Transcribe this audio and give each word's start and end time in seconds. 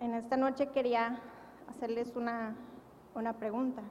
En 0.00 0.14
esta 0.14 0.36
noche 0.36 0.68
quería 0.68 1.18
hacerles 1.68 2.14
una, 2.14 2.54
una 3.16 3.32
pregunta 3.32 3.82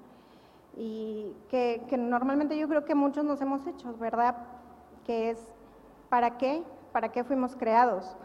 y 0.77 1.33
que, 1.49 1.81
normalmente 1.97 2.57
yo 2.57 2.69
creo 2.69 2.85
que 2.85 2.95
muchos 2.95 3.25
nos 3.25 3.41
hemos 3.41 3.67
hecho, 3.67 3.93
¿verdad? 3.99 4.37
Que 5.05 5.31
es, 5.31 5.39
¿para 6.07 6.37
qué? 6.37 6.63
¿Para 6.93 7.11
qué 7.11 7.25
fuimos 7.25 7.57
creados? 7.57 8.15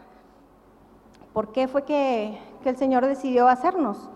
¿Por 1.33 1.51
qué 1.51 1.67
fue 1.67 1.83
que, 1.83 2.39
que 2.61 2.69
el 2.69 2.77
Señor 2.77 3.05
decidió 3.05 3.49
hacernos? 3.49 4.09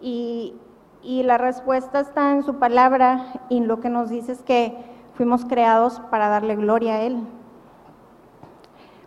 Y, 0.00 0.54
y 1.02 1.22
la 1.22 1.36
respuesta 1.36 2.00
está 2.00 2.32
en 2.32 2.42
su 2.42 2.58
palabra 2.58 3.26
y 3.50 3.60
lo 3.60 3.80
que 3.80 3.90
nos 3.90 4.08
dice 4.08 4.32
es 4.32 4.42
que 4.42 4.78
fuimos 5.14 5.44
creados 5.44 6.00
para 6.10 6.28
darle 6.28 6.56
gloria 6.56 6.94
a 6.94 7.02
Él. 7.02 7.18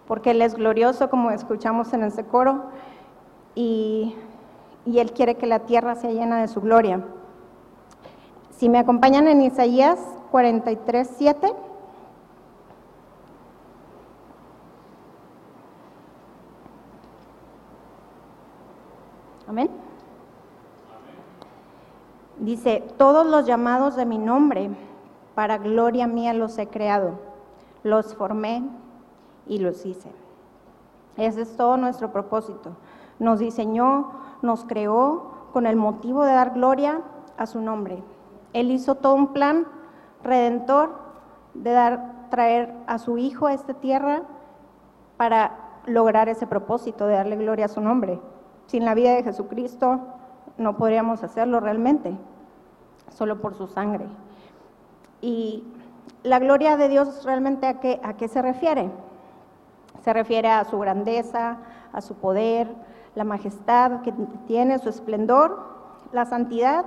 Porque 0.08 0.32
Él 0.32 0.42
es 0.44 0.54
glorioso, 0.54 1.10
como 1.10 1.32
escuchamos 1.32 1.94
en 1.94 2.04
ese 2.04 2.26
coro, 2.26 2.66
y, 3.56 4.16
Él 4.86 5.12
quiere 5.14 5.36
que 5.36 5.48
la 5.48 5.60
tierra 5.60 5.96
sea 5.96 6.12
llena 6.12 6.42
de 6.42 6.48
su 6.48 6.62
gloria. 6.62 7.04
Si 8.52 8.70
me 8.70 8.80
acompañan 8.80 9.28
en 9.28 9.42
Isaías 9.42 10.00
43, 10.32 11.10
7. 11.18 11.54
Amén. 19.48 19.70
Dice, 22.40 22.84
todos 22.98 23.26
los 23.26 23.46
llamados 23.46 23.96
de 23.96 24.06
mi 24.06 24.18
nombre, 24.18 24.70
para 25.36 25.58
gloria 25.58 26.08
mía 26.08 26.34
los 26.34 26.58
he 26.58 26.68
creado, 26.68 27.20
los 27.84 28.16
formé 28.16 28.64
y 29.48 29.60
los 29.60 29.86
hice. 29.86 30.10
Ese 31.18 31.42
es 31.42 31.56
todo 31.56 31.78
nuestro 31.78 32.12
propósito. 32.12 32.72
Nos 33.20 33.40
diseñó, 33.40 34.12
nos 34.42 34.66
creó 34.66 35.32
con 35.54 35.66
el 35.68 35.76
motivo 35.76 36.24
de 36.24 36.34
dar 36.34 36.54
gloria 36.54 37.02
a 37.38 37.46
su 37.46 37.62
nombre. 37.62 38.04
Él 38.54 38.72
hizo 38.72 38.96
todo 38.96 39.16
un 39.16 39.34
plan 39.34 39.68
redentor 40.24 40.92
de 41.54 41.72
dar, 41.72 42.28
traer 42.30 42.74
a 42.88 42.98
su 42.98 43.18
Hijo 43.18 43.48
a 43.48 43.54
esta 43.54 43.76
tierra 43.76 44.24
para 45.18 45.58
lograr 45.86 46.30
ese 46.30 46.48
propósito 46.48 47.08
de 47.08 47.16
darle 47.16 47.36
gloria 47.36 47.66
a 47.66 47.70
su 47.70 47.82
nombre. 47.82 48.20
Sin 48.68 48.86
la 48.86 48.94
vida 48.94 49.14
de 49.14 49.24
Jesucristo 49.24 50.00
no 50.58 50.78
podríamos 50.78 51.24
hacerlo 51.24 51.60
realmente, 51.60 52.16
solo 53.10 53.42
por 53.42 53.56
su 53.56 53.68
sangre. 53.68 54.06
Y 55.22 55.64
la 56.24 56.40
gloria 56.40 56.78
de 56.78 56.90
Dios 56.90 57.24
realmente 57.26 57.68
a 57.68 57.80
qué, 57.80 58.00
a 58.04 58.14
qué 58.14 58.28
se 58.28 58.42
refiere? 58.42 58.90
Se 60.04 60.14
refiere 60.14 60.50
a 60.50 60.66
su 60.66 60.80
grandeza, 60.80 61.58
a 61.92 62.02
su 62.02 62.16
poder, 62.16 62.68
la 63.16 63.24
majestad 63.24 64.02
que 64.02 64.14
tiene, 64.48 64.80
su 64.80 64.90
esplendor, 64.90 65.60
la 66.12 66.26
santidad 66.26 66.86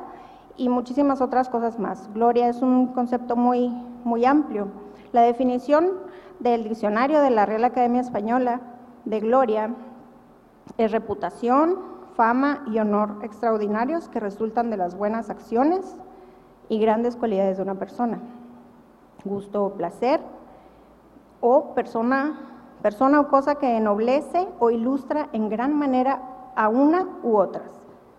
y 0.56 0.68
muchísimas 0.68 1.20
otras 1.20 1.48
cosas 1.48 1.78
más. 1.78 2.12
Gloria 2.14 2.48
es 2.48 2.62
un 2.62 2.88
concepto 2.88 3.36
muy, 3.36 3.68
muy 4.04 4.24
amplio. 4.24 4.68
La 5.12 5.22
definición 5.22 5.90
del 6.40 6.64
diccionario 6.64 7.20
de 7.20 7.30
la 7.30 7.46
Real 7.46 7.64
Academia 7.64 8.00
Española 8.00 8.60
de 9.04 9.20
gloria 9.20 9.74
es 10.78 10.92
reputación, 10.92 11.78
fama 12.14 12.64
y 12.66 12.78
honor 12.78 13.18
extraordinarios 13.22 14.08
que 14.08 14.20
resultan 14.20 14.70
de 14.70 14.76
las 14.76 14.96
buenas 14.96 15.30
acciones 15.30 15.96
y 16.68 16.80
grandes 16.80 17.16
cualidades 17.16 17.58
de 17.58 17.62
una 17.62 17.74
persona. 17.76 18.18
Gusto 19.24 19.64
o 19.64 19.74
placer 19.74 20.20
o 21.40 21.74
persona 21.74 22.55
persona 22.86 23.18
o 23.18 23.26
cosa 23.26 23.56
que 23.56 23.76
ennoblece 23.76 24.46
o 24.60 24.70
ilustra 24.70 25.28
en 25.32 25.48
gran 25.48 25.74
manera 25.74 26.22
a 26.54 26.68
una 26.68 27.08
u 27.24 27.36
otras. 27.36 27.68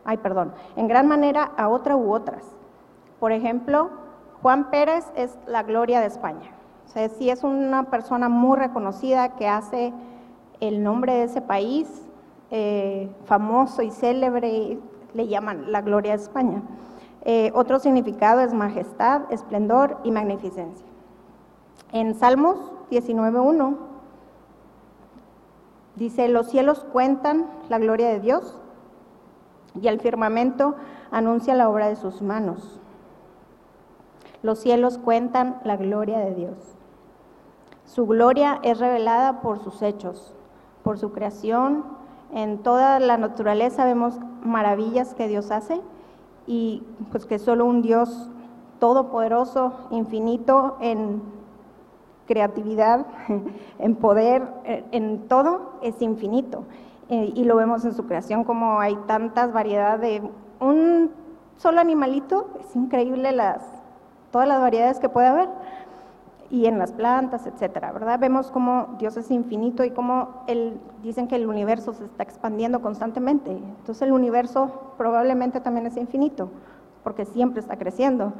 Ay, 0.03 0.17
perdón, 0.17 0.51
en 0.75 0.89
gran 0.89 1.07
manera 1.07 1.53
a 1.55 1.69
otra 1.69 1.95
u 1.95 2.11
otras. 2.11 2.43
Por 3.21 3.31
ejemplo, 3.31 3.89
Juan 4.41 4.69
Pérez 4.69 5.05
es 5.15 5.37
la 5.47 5.63
gloria 5.63 6.01
de 6.01 6.07
España. 6.07 6.51
O 6.85 6.89
sea, 6.89 7.07
sí 7.07 7.29
es 7.29 7.45
una 7.45 7.83
persona 7.83 8.27
muy 8.27 8.57
reconocida 8.57 9.37
que 9.37 9.47
hace 9.47 9.93
el 10.59 10.83
nombre 10.83 11.13
de 11.13 11.23
ese 11.23 11.41
país 11.41 11.87
eh, 12.51 13.09
famoso 13.23 13.83
y 13.83 13.91
célebre, 13.91 14.79
le 15.13 15.27
llaman 15.29 15.71
la 15.71 15.79
gloria 15.79 16.11
de 16.11 16.23
España. 16.23 16.61
Eh, 17.23 17.53
otro 17.55 17.79
significado 17.79 18.41
es 18.41 18.53
majestad, 18.53 19.31
esplendor 19.31 19.97
y 20.03 20.11
magnificencia. 20.11 20.85
En 21.93 22.15
Salmos 22.15 22.57
19.1 22.91 23.95
Dice, 25.97 26.27
los 26.27 26.47
cielos 26.47 26.85
cuentan 26.93 27.47
la 27.69 27.79
gloria 27.79 28.09
de 28.09 28.19
Dios 28.19 28.55
y 29.81 29.87
el 29.87 29.99
firmamento 29.99 30.75
anuncia 31.09 31.55
la 31.55 31.69
obra 31.69 31.89
de 31.89 31.95
sus 31.95 32.21
manos. 32.21 32.79
Los 34.43 34.59
cielos 34.59 34.99
cuentan 34.99 35.59
la 35.63 35.75
gloria 35.75 36.19
de 36.19 36.35
Dios. 36.35 36.55
Su 37.85 38.05
gloria 38.05 38.59
es 38.61 38.77
revelada 38.77 39.41
por 39.41 39.57
sus 39.63 39.81
hechos, 39.81 40.35
por 40.83 40.99
su 40.99 41.11
creación. 41.13 41.83
En 42.31 42.59
toda 42.59 42.99
la 42.99 43.17
naturaleza 43.17 43.83
vemos 43.83 44.19
maravillas 44.43 45.15
que 45.15 45.27
Dios 45.27 45.49
hace 45.49 45.81
y 46.45 46.83
pues 47.11 47.25
que 47.25 47.39
solo 47.39 47.65
un 47.65 47.81
Dios 47.81 48.29
todopoderoso, 48.79 49.73
infinito 49.89 50.77
en 50.79 51.23
creatividad, 52.27 53.05
en 53.79 53.95
poder, 53.95 54.43
en 54.91 55.27
todo, 55.27 55.79
es 55.81 56.01
infinito. 56.01 56.63
Eh, 57.09 57.31
y 57.35 57.45
lo 57.45 57.55
vemos 57.55 57.85
en 57.85 57.93
su 57.93 58.05
creación 58.05 58.43
como 58.43 58.81
hay 58.81 58.97
tantas 59.07 59.53
variedades 59.53 60.01
de 60.01 60.29
un 60.59 61.11
solo 61.55 61.79
animalito, 61.79 62.49
es 62.59 62.75
increíble 62.75 63.31
las, 63.31 63.61
todas 64.31 64.47
las 64.47 64.59
variedades 64.59 64.99
que 64.99 65.07
puede 65.07 65.27
haber. 65.27 65.49
Y 66.49 66.65
en 66.65 66.79
las 66.79 66.93
plantas, 66.93 67.45
etcétera, 67.45 67.91
¿verdad? 67.91 68.19
Vemos 68.19 68.51
cómo 68.51 68.95
Dios 68.99 69.17
es 69.17 69.31
infinito 69.31 69.83
y 69.83 69.91
cómo 69.91 70.43
él, 70.47 70.79
dicen 71.03 71.27
que 71.27 71.35
el 71.35 71.45
universo 71.45 71.93
se 71.93 72.05
está 72.05 72.23
expandiendo 72.23 72.81
constantemente. 72.81 73.51
Entonces 73.51 74.01
el 74.01 74.13
universo 74.13 74.93
probablemente 74.97 75.59
también 75.59 75.87
es 75.87 75.97
infinito, 75.97 76.49
porque 77.03 77.25
siempre 77.25 77.59
está 77.59 77.77
creciendo. 77.77 78.31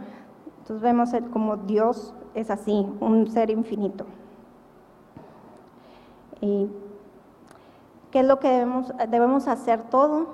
Entonces 0.68 0.84
vemos 0.84 1.12
como 1.32 1.56
Dios 1.56 2.14
es 2.36 2.52
así, 2.52 2.86
un 3.00 3.28
ser 3.28 3.50
infinito. 3.52 4.06
¿Y 6.42 6.68
qué 8.12 8.20
es 8.20 8.26
lo 8.26 8.40
que 8.40 8.50
debemos, 8.50 8.92
debemos 9.10 9.48
hacer 9.48 9.84
todo? 9.84 10.28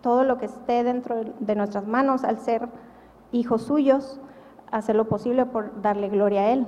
Todo 0.00 0.24
lo 0.24 0.38
que 0.38 0.46
esté 0.46 0.84
dentro 0.84 1.16
de 1.38 1.54
nuestras 1.54 1.86
manos 1.86 2.24
al 2.24 2.38
ser 2.38 2.66
hijos 3.30 3.60
suyos, 3.60 4.18
hacer 4.70 4.96
lo 4.96 5.06
posible 5.06 5.44
por 5.44 5.82
darle 5.82 6.08
gloria 6.08 6.40
a 6.40 6.50
Él. 6.52 6.66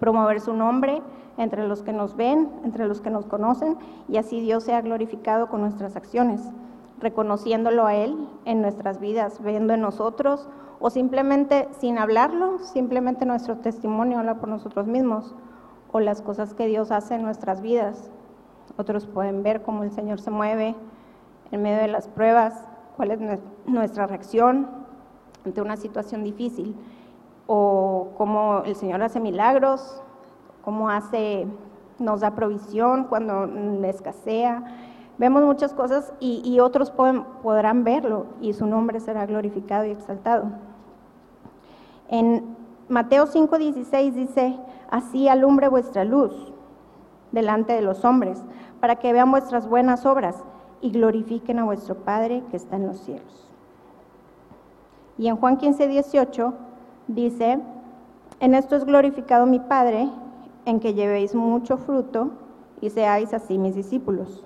Promover 0.00 0.40
su 0.40 0.54
nombre 0.54 1.02
entre 1.36 1.68
los 1.68 1.84
que 1.84 1.92
nos 1.92 2.16
ven, 2.16 2.50
entre 2.64 2.88
los 2.88 3.00
que 3.00 3.10
nos 3.10 3.26
conocen, 3.26 3.78
y 4.08 4.16
así 4.16 4.40
Dios 4.40 4.64
sea 4.64 4.80
glorificado 4.80 5.48
con 5.48 5.60
nuestras 5.60 5.94
acciones, 5.94 6.50
reconociéndolo 6.98 7.86
a 7.86 7.94
Él 7.94 8.28
en 8.44 8.60
nuestras 8.60 8.98
vidas, 8.98 9.40
viendo 9.40 9.72
en 9.72 9.82
nosotros 9.82 10.48
o 10.80 10.88
simplemente 10.88 11.68
sin 11.78 11.98
hablarlo, 11.98 12.58
simplemente 12.58 13.26
nuestro 13.26 13.58
testimonio 13.58 14.18
habla 14.18 14.36
por 14.36 14.48
nosotros 14.48 14.86
mismos 14.86 15.34
o 15.92 16.00
las 16.00 16.22
cosas 16.22 16.54
que 16.54 16.66
Dios 16.66 16.90
hace 16.90 17.14
en 17.14 17.22
nuestras 17.22 17.60
vidas. 17.60 18.10
Otros 18.78 19.06
pueden 19.06 19.42
ver 19.42 19.62
cómo 19.62 19.82
el 19.84 19.92
Señor 19.92 20.20
se 20.20 20.30
mueve 20.30 20.74
en 21.50 21.62
medio 21.62 21.78
de 21.78 21.88
las 21.88 22.08
pruebas, 22.08 22.54
cuál 22.96 23.10
es 23.10 23.20
nuestra 23.66 24.06
reacción 24.06 24.68
ante 25.44 25.60
una 25.60 25.76
situación 25.76 26.24
difícil 26.24 26.74
o 27.46 28.08
cómo 28.16 28.62
el 28.64 28.74
Señor 28.74 29.02
hace 29.02 29.20
milagros, 29.20 30.02
cómo 30.64 30.88
hace 30.88 31.46
nos 31.98 32.20
da 32.20 32.34
provisión 32.34 33.04
cuando 33.04 33.44
escasea. 33.84 34.64
Vemos 35.18 35.42
muchas 35.42 35.74
cosas 35.74 36.14
y, 36.20 36.58
otros 36.60 36.90
podrán 36.90 37.84
verlo 37.84 38.26
y 38.40 38.54
su 38.54 38.66
nombre 38.66 39.00
será 39.00 39.26
glorificado 39.26 39.84
y 39.84 39.90
exaltado. 39.90 40.69
En 42.10 42.56
Mateo 42.88 43.26
5:16 43.26 44.12
dice, 44.12 44.58
así 44.90 45.28
alumbre 45.28 45.68
vuestra 45.68 46.04
luz 46.04 46.52
delante 47.30 47.72
de 47.72 47.82
los 47.82 48.04
hombres, 48.04 48.42
para 48.80 48.96
que 48.96 49.12
vean 49.12 49.30
vuestras 49.30 49.68
buenas 49.68 50.04
obras 50.04 50.42
y 50.80 50.90
glorifiquen 50.90 51.60
a 51.60 51.64
vuestro 51.64 51.94
Padre 51.94 52.42
que 52.50 52.56
está 52.56 52.74
en 52.74 52.88
los 52.88 52.98
cielos. 52.98 53.48
Y 55.18 55.28
en 55.28 55.36
Juan 55.36 55.56
15:18 55.56 56.52
dice, 57.06 57.60
en 58.40 58.54
esto 58.54 58.74
es 58.74 58.84
glorificado 58.84 59.46
mi 59.46 59.60
Padre, 59.60 60.10
en 60.64 60.80
que 60.80 60.94
llevéis 60.94 61.36
mucho 61.36 61.76
fruto 61.76 62.30
y 62.80 62.90
seáis 62.90 63.32
así 63.34 63.56
mis 63.56 63.76
discípulos. 63.76 64.44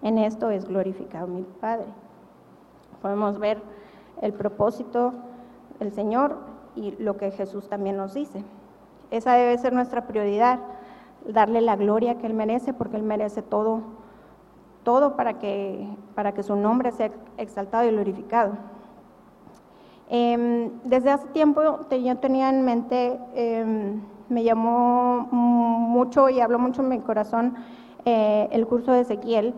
En 0.00 0.16
esto 0.16 0.50
es 0.50 0.64
glorificado 0.64 1.26
mi 1.26 1.42
Padre. 1.42 1.88
Podemos 3.02 3.38
ver 3.38 3.60
el 4.22 4.32
propósito 4.32 5.12
del 5.78 5.92
Señor 5.92 6.49
y 6.76 6.92
lo 6.98 7.16
que 7.16 7.30
Jesús 7.30 7.68
también 7.68 7.96
nos 7.96 8.14
dice. 8.14 8.42
Esa 9.10 9.34
debe 9.34 9.58
ser 9.58 9.72
nuestra 9.72 10.06
prioridad, 10.06 10.60
darle 11.26 11.60
la 11.60 11.76
gloria 11.76 12.18
que 12.18 12.26
Él 12.26 12.34
merece, 12.34 12.72
porque 12.72 12.96
Él 12.96 13.02
merece 13.02 13.42
todo, 13.42 13.80
todo 14.84 15.16
para 15.16 15.38
que, 15.38 15.88
para 16.14 16.32
que 16.32 16.42
su 16.42 16.56
nombre 16.56 16.92
sea 16.92 17.10
exaltado 17.36 17.88
y 17.88 17.92
glorificado. 17.92 18.52
Em, 20.08 20.70
desde 20.84 21.10
hace 21.10 21.28
tiempo 21.28 21.62
yo 21.62 22.16
tenía 22.18 22.50
en 22.50 22.64
mente, 22.64 23.18
em, 23.34 24.00
me 24.28 24.42
llamó 24.42 25.28
mucho 25.30 26.28
y 26.28 26.40
habló 26.40 26.58
mucho 26.58 26.82
en 26.82 26.88
mi 26.88 26.98
corazón 26.98 27.54
eh, 28.04 28.48
el 28.50 28.66
curso 28.66 28.92
de 28.92 29.00
Ezequiel 29.00 29.54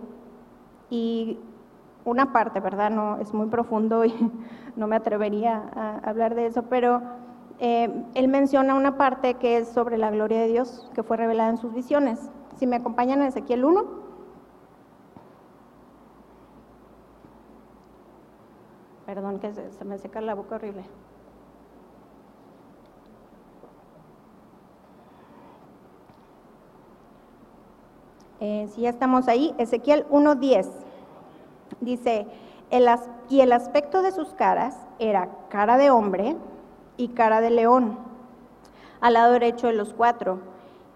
y 0.90 1.38
una 2.04 2.32
parte, 2.32 2.60
¿verdad? 2.60 2.90
No, 2.90 3.18
es 3.18 3.32
muy 3.32 3.46
profundo 3.46 4.04
y 4.04 4.14
no 4.76 4.86
me 4.86 4.96
atrevería 4.96 5.62
a 5.74 5.98
hablar 5.98 6.34
de 6.34 6.46
eso, 6.46 6.64
pero 6.64 7.02
eh, 7.58 8.04
él 8.14 8.28
menciona 8.28 8.74
una 8.74 8.96
parte 8.96 9.34
que 9.34 9.58
es 9.58 9.68
sobre 9.68 9.98
la 9.98 10.10
gloria 10.10 10.40
de 10.40 10.48
Dios 10.48 10.90
que 10.94 11.02
fue 11.02 11.16
revelada 11.16 11.50
en 11.50 11.58
sus 11.58 11.72
visiones. 11.72 12.30
Si 12.56 12.66
me 12.66 12.76
acompañan 12.76 13.20
en 13.20 13.28
Ezequiel 13.28 13.64
1. 13.64 14.02
Perdón 19.06 19.40
que 19.40 19.52
se, 19.52 19.84
me 19.84 19.98
seca 19.98 20.20
la 20.20 20.34
boca 20.34 20.56
horrible. 20.56 20.84
Eh, 28.40 28.66
si 28.72 28.80
ya 28.80 28.90
estamos 28.90 29.28
ahí, 29.28 29.54
Ezequiel 29.58 30.04
1.10 30.08 30.91
dice, 31.80 32.26
el 32.70 32.88
y 33.28 33.40
el 33.40 33.52
aspecto 33.52 34.02
de 34.02 34.12
sus 34.12 34.34
caras 34.34 34.76
era 34.98 35.28
cara 35.48 35.76
de 35.76 35.90
hombre 35.90 36.36
y 36.96 37.08
cara 37.08 37.40
de 37.40 37.50
león, 37.50 37.98
al 39.00 39.14
lado 39.14 39.32
derecho 39.32 39.66
de 39.66 39.72
los 39.74 39.94
cuatro, 39.94 40.40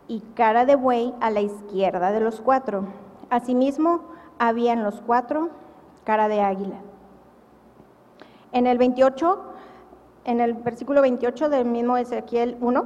y 0.09 0.21
cara 0.35 0.65
de 0.65 0.77
buey 0.77 1.15
a 1.21 1.31
la 1.31 1.41
izquierda 1.41 2.13
de 2.13 2.21
los 2.21 2.41
cuatro. 2.41 2.85
Asimismo, 3.31 4.03
había 4.39 4.73
en 4.73 4.85
los 4.85 5.01
cuatro 5.01 5.51
cara 6.05 6.29
de 6.29 6.41
águila. 6.41 6.77
En 8.53 8.67
el 8.67 8.79
28, 8.79 9.43
en 10.25 10.41
el 10.41 10.55
versículo 10.55 11.03
28 11.03 11.49
del 11.49 11.65
mismo 11.65 11.97
Ezequiel 11.97 12.57
1, 12.61 12.85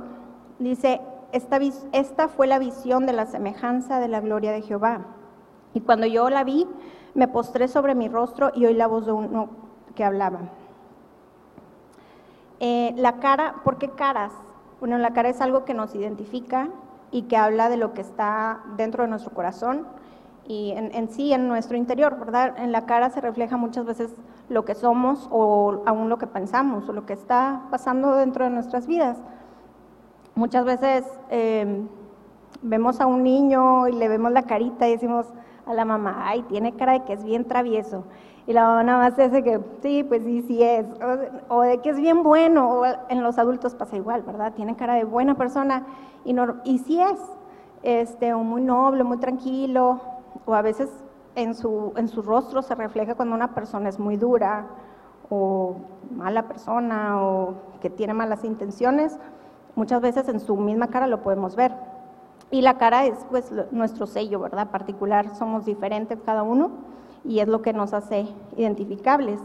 dice, 0.58 1.00
esta, 1.32 1.58
esta 1.92 2.28
fue 2.28 2.46
la 2.46 2.58
visión 2.58 3.06
de 3.06 3.12
la 3.12 3.26
semejanza 3.26 4.00
de 4.00 4.08
la 4.08 4.20
gloria 4.20 4.52
de 4.52 4.62
Jehová. 4.62 5.02
Y 5.74 5.80
cuando 5.80 6.06
yo 6.06 6.30
la 6.30 6.44
vi, 6.44 6.66
me 7.14 7.28
postré 7.28 7.68
sobre 7.68 7.94
mi 7.94 8.08
rostro 8.08 8.50
y 8.54 8.66
oí 8.66 8.74
la 8.74 8.86
voz 8.86 9.06
de 9.06 9.12
uno 9.12 9.48
que 9.94 10.04
hablaba. 10.04 10.40
Eh, 12.60 12.92
la 12.96 13.18
cara, 13.20 13.56
¿por 13.64 13.78
qué 13.78 13.90
caras? 13.90 14.32
Bueno, 14.80 14.98
la 14.98 15.12
cara 15.12 15.28
es 15.28 15.40
algo 15.40 15.64
que 15.64 15.74
nos 15.74 15.94
identifica 15.94 16.68
y 17.10 17.22
que 17.22 17.36
habla 17.36 17.68
de 17.68 17.76
lo 17.76 17.94
que 17.94 18.00
está 18.00 18.60
dentro 18.76 19.02
de 19.02 19.10
nuestro 19.10 19.32
corazón 19.32 19.86
y 20.46 20.72
en, 20.72 21.08
sí, 21.10 21.32
en 21.32 21.46
nuestro 21.46 21.76
interior, 21.76 22.18
¿verdad? 22.18 22.58
En 22.58 22.72
la 22.72 22.84
cara 22.84 23.10
se 23.10 23.20
refleja 23.20 23.56
muchas 23.56 23.84
veces 23.84 24.12
lo 24.48 24.64
que 24.64 24.74
somos 24.74 25.28
o 25.30 25.82
aún 25.86 26.08
lo 26.08 26.18
que 26.18 26.26
pensamos 26.26 26.88
o 26.88 26.92
lo 26.92 27.06
que 27.06 27.12
está 27.12 27.62
pasando 27.70 28.16
dentro 28.16 28.44
de 28.44 28.50
nuestras 28.50 28.88
vidas. 28.88 29.16
Muchas 30.34 30.64
veces 30.64 31.04
eh, 31.30 31.86
vemos 32.62 33.00
a 33.00 33.06
un 33.06 33.22
niño 33.22 33.86
y 33.86 33.92
le 33.92 34.08
vemos 34.08 34.32
la 34.32 34.42
carita 34.42 34.88
y 34.88 34.92
decimos 34.92 35.26
a 35.70 35.74
la 35.74 35.84
mamá, 35.84 36.24
ay, 36.26 36.42
tiene 36.42 36.74
cara 36.74 36.92
de 36.92 37.04
que 37.04 37.12
es 37.14 37.24
bien 37.24 37.46
travieso. 37.46 38.04
Y 38.46 38.52
la 38.52 38.64
mamá 38.64 38.82
nada 38.82 38.98
más 38.98 39.16
dice 39.16 39.42
que 39.42 39.60
sí, 39.82 40.02
pues 40.02 40.24
sí, 40.24 40.42
sí 40.42 40.62
es. 40.62 40.86
O, 41.48 41.62
de 41.62 41.78
que 41.78 41.90
es 41.90 41.96
bien 41.96 42.22
bueno. 42.22 42.68
O 42.68 42.84
en 43.08 43.22
los 43.22 43.38
adultos 43.38 43.74
pasa 43.74 43.96
igual, 43.96 44.22
¿verdad? 44.22 44.52
Tiene 44.54 44.76
cara 44.76 44.94
de 44.94 45.04
buena 45.04 45.36
persona 45.36 45.86
y, 46.24 46.32
no, 46.32 46.56
y 46.64 46.78
sí 46.78 47.00
es. 47.00 47.18
Este, 47.82 48.34
muy 48.34 48.60
noble, 48.60 49.04
muy 49.04 49.16
tranquilo, 49.16 50.00
o 50.44 50.54
a 50.54 50.60
veces 50.60 50.90
en 51.34 51.54
su, 51.54 51.94
en 51.96 52.08
su 52.08 52.20
rostro 52.20 52.60
se 52.60 52.74
refleja 52.74 53.14
cuando 53.14 53.34
una 53.34 53.54
persona 53.54 53.88
es 53.88 53.98
muy 53.98 54.16
dura 54.18 54.66
o 55.30 55.76
mala 56.10 56.46
persona 56.46 57.22
o 57.22 57.54
que 57.80 57.88
tiene 57.88 58.12
malas 58.12 58.44
intenciones, 58.44 59.18
muchas 59.76 60.02
veces 60.02 60.28
en 60.28 60.40
su 60.40 60.56
misma 60.56 60.88
cara 60.88 61.06
lo 61.06 61.22
podemos 61.22 61.56
ver. 61.56 61.72
Y 62.50 62.62
la 62.62 62.78
cara 62.78 63.06
es 63.06 63.18
pues 63.30 63.52
nuestro 63.70 64.06
sello, 64.06 64.40
¿verdad? 64.40 64.70
Particular, 64.70 65.36
somos 65.36 65.64
diferentes 65.64 66.18
cada 66.24 66.42
uno 66.42 66.70
y 67.24 67.40
es 67.40 67.48
lo 67.48 67.62
que 67.62 67.72
nos 67.72 67.92
hace 67.92 68.26
identificables. 68.56 69.40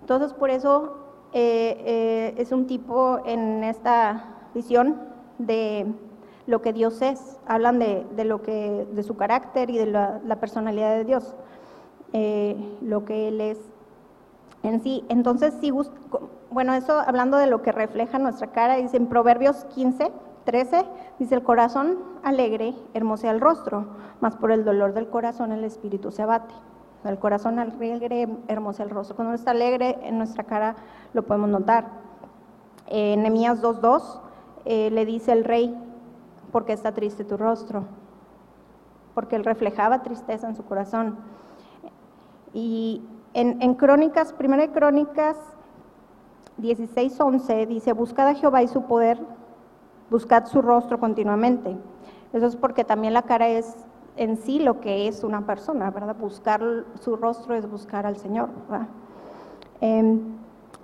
Entonces, 0.00 0.32
por 0.32 0.50
eso 0.50 0.96
eh, 1.32 1.82
eh, 1.86 2.34
es 2.38 2.50
un 2.50 2.66
tipo 2.66 3.20
en 3.24 3.62
esta 3.62 4.24
visión 4.52 4.96
de 5.38 5.86
lo 6.46 6.60
que 6.60 6.72
Dios 6.72 7.00
es, 7.02 7.38
hablan 7.46 7.78
de, 7.78 8.24
lo 8.24 8.42
que, 8.42 8.86
de 8.90 9.02
su 9.04 9.16
carácter 9.16 9.70
y 9.70 9.78
de 9.78 9.86
la, 9.86 10.36
personalidad 10.40 10.96
de 10.96 11.04
Dios, 11.04 11.36
eh, 12.12 12.56
lo 12.82 13.04
que 13.04 13.28
Él 13.28 13.40
es 13.40 13.58
en 14.64 14.82
sí. 14.82 15.04
Entonces, 15.08 15.54
si 15.60 15.70
bueno, 16.50 16.74
eso 16.74 16.98
hablando 16.98 17.36
de 17.36 17.46
lo 17.46 17.62
que 17.62 17.70
refleja 17.70 18.18
nuestra 18.18 18.48
cara, 18.48 18.76
dice 18.76 18.96
en 18.96 19.06
Proverbios 19.06 19.64
15, 19.66 20.10
13, 20.44 20.84
dice 21.18 21.34
el 21.34 21.42
corazón 21.42 21.98
alegre 22.22 22.74
hermosea 22.94 23.30
el 23.30 23.40
rostro, 23.40 23.86
mas 24.20 24.36
por 24.36 24.52
el 24.52 24.64
dolor 24.64 24.92
del 24.94 25.08
corazón 25.08 25.52
el 25.52 25.64
espíritu 25.64 26.10
se 26.10 26.22
abate. 26.22 26.54
El 27.04 27.18
corazón 27.18 27.58
alegre 27.58 28.28
hermosea 28.48 28.84
el 28.84 28.90
rostro. 28.90 29.16
Cuando 29.16 29.30
uno 29.30 29.38
está 29.38 29.52
alegre 29.52 29.98
en 30.02 30.18
nuestra 30.18 30.44
cara 30.44 30.76
lo 31.14 31.22
podemos 31.22 31.48
notar. 31.48 31.86
En 32.86 33.22
Nehemías 33.22 33.62
2.2 33.62 34.20
eh, 34.64 34.90
le 34.90 35.06
dice 35.06 35.32
el 35.32 35.44
rey, 35.44 35.74
porque 36.50 36.72
está 36.72 36.92
triste 36.92 37.24
tu 37.24 37.36
rostro, 37.36 37.84
porque 39.14 39.36
él 39.36 39.44
reflejaba 39.44 40.02
tristeza 40.02 40.48
en 40.48 40.56
su 40.56 40.64
corazón. 40.64 41.16
Y 42.52 43.02
en, 43.32 43.74
Crónicas, 43.74 44.32
primera 44.32 44.62
de 44.62 44.72
Crónicas 44.72 45.36
16:11 46.58 47.66
dice, 47.66 47.92
buscad 47.92 48.28
a 48.28 48.34
Jehová 48.34 48.62
y 48.62 48.68
su 48.68 48.82
poder, 48.82 49.18
buscad 50.10 50.46
su 50.46 50.60
rostro 50.60 50.98
continuamente. 50.98 51.76
Eso 52.32 52.46
es 52.46 52.56
porque 52.56 52.84
también 52.84 53.14
la 53.14 53.22
cara 53.22 53.48
es 53.48 53.76
en 54.16 54.36
sí 54.36 54.58
lo 54.58 54.80
que 54.80 55.08
es 55.08 55.24
una 55.24 55.46
persona, 55.46 55.90
¿verdad? 55.90 56.16
Buscar 56.16 56.60
su 57.00 57.16
rostro 57.16 57.54
es 57.54 57.70
buscar 57.70 58.06
al 58.06 58.16
Señor, 58.16 58.50
em, 59.80 60.20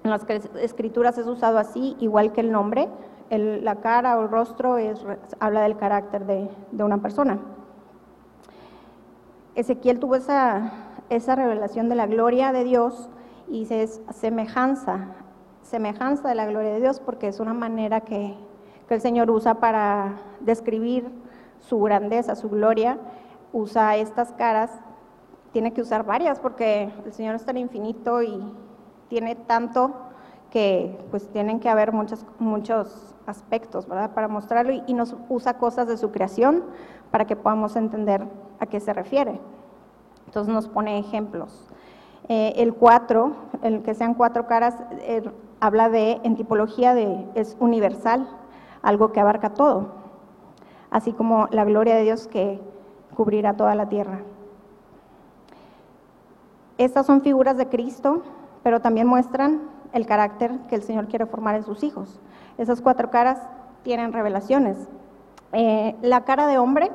en 0.05 0.11
las 0.11 0.25
escrituras 0.61 1.19
es 1.19 1.27
usado 1.27 1.59
así, 1.59 1.97
igual 1.99 2.33
que 2.33 2.41
el 2.41 2.53
nombre, 2.53 2.89
la 3.31 3.77
cara 3.77 4.19
o 4.19 4.23
el 4.23 4.31
rostro 4.31 4.79
es, 4.79 5.05
habla 5.41 5.63
del 5.63 5.77
carácter 5.77 6.27
de, 6.27 6.49
una 6.85 6.99
persona. 6.99 7.39
Ezequiel 9.57 9.99
tuvo 9.99 10.15
esa, 10.15 10.73
esa, 11.09 11.35
revelación 11.35 11.89
de 11.89 11.97
la 11.97 12.07
gloria 12.07 12.53
de 12.53 12.63
Dios 12.63 13.11
y 13.49 13.67
es 13.73 14.01
semejanza, 14.11 15.09
semejanza 15.63 16.29
de 16.29 16.37
la 16.37 16.47
gloria 16.47 16.75
de 16.75 16.81
Dios 16.81 17.01
porque 17.01 17.29
es 17.29 17.41
una 17.41 17.55
manera 17.55 18.03
que, 18.03 18.37
que 18.89 18.95
el 18.95 19.01
Señor 19.01 19.31
usa 19.31 19.55
para 19.55 20.15
describir 20.41 21.09
su 21.61 21.81
grandeza, 21.81 22.37
su 22.37 22.49
gloria, 22.49 22.99
usa 23.53 23.97
estas 23.97 24.33
caras, 24.33 24.71
tiene 25.53 25.73
que 25.73 25.81
usar 25.81 26.05
varias 26.05 26.39
porque 26.39 26.91
el 27.05 27.13
Señor 27.13 27.35
es 27.35 27.45
tan 27.45 27.57
infinito 27.57 28.23
y 28.23 28.43
tiene 29.09 29.35
tanto 29.35 29.95
que 30.51 30.99
pues 31.11 31.29
tienen 31.29 31.61
que 31.61 31.69
haber 31.69 31.93
muchos, 31.93 32.25
muchos 32.39 33.15
aspectos, 33.27 33.89
¿verdad? 33.89 34.13
Para 34.13 34.29
mostrarlo 34.29 34.73
y, 34.87 34.95
nos 34.95 35.17
usa 35.29 35.59
cosas 35.59 35.89
de 35.89 35.97
su 35.97 36.13
creación 36.13 36.65
para 37.11 37.25
que 37.27 37.37
podamos 37.37 37.77
entender 37.77 38.25
a 38.61 38.67
qué 38.67 38.81
se 38.81 38.93
refiere. 38.93 39.41
Entonces 40.27 40.53
nos 40.53 40.69
pone 40.69 40.99
ejemplos. 40.99 41.69
Eh, 42.29 42.55
el 42.57 42.75
cuatro, 42.75 43.33
el 43.63 43.83
que 43.83 43.95
sean 43.95 44.15
cuatro 44.15 44.47
caras, 44.47 44.77
eh, 45.01 45.23
habla 45.61 45.89
de, 45.89 46.21
en 46.23 46.37
tipología 46.37 46.95
de, 46.95 47.25
es 47.35 47.57
universal, 47.61 48.29
algo 48.87 49.11
que 49.11 49.19
abarca 49.19 49.51
todo, 49.51 49.89
así 50.91 51.13
como 51.13 51.49
la 51.51 51.65
gloria 51.65 51.97
de 51.97 52.05
Dios 52.05 52.29
que 52.29 52.61
cubrirá 53.17 53.57
toda 53.57 53.75
la 53.75 53.89
tierra. 53.89 54.21
Estas 56.79 57.05
son 57.05 57.21
figuras 57.21 57.57
de 57.57 57.69
Cristo, 57.69 58.23
pero 58.63 58.81
también 58.81 59.09
muestran 59.09 59.63
el 59.93 60.07
carácter 60.07 60.53
que 60.69 60.77
el 60.77 60.83
Señor 60.83 61.09
quiere 61.09 61.27
formar 61.27 61.57
en 61.57 61.65
sus 61.65 61.83
hijos. 61.83 62.21
Esas 62.59 62.81
cuatro 62.81 63.11
caras 63.11 63.41
tienen 63.83 64.13
revelaciones. 64.13 64.77
Eh, 65.53 65.97
la 66.03 66.25
cara 66.25 66.47
de 66.47 66.59
hombre 66.59 66.93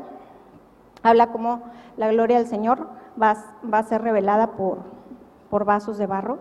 habla 1.03 1.27
como 1.27 1.61
la 1.97 2.09
gloria 2.09 2.37
del 2.37 2.47
Señor 2.47 2.87
va, 3.21 3.35
a 3.73 3.83
ser 3.83 4.01
revelada 4.01 4.51
por, 4.51 5.65
vasos 5.65 5.97
de 5.97 6.07
barro, 6.07 6.37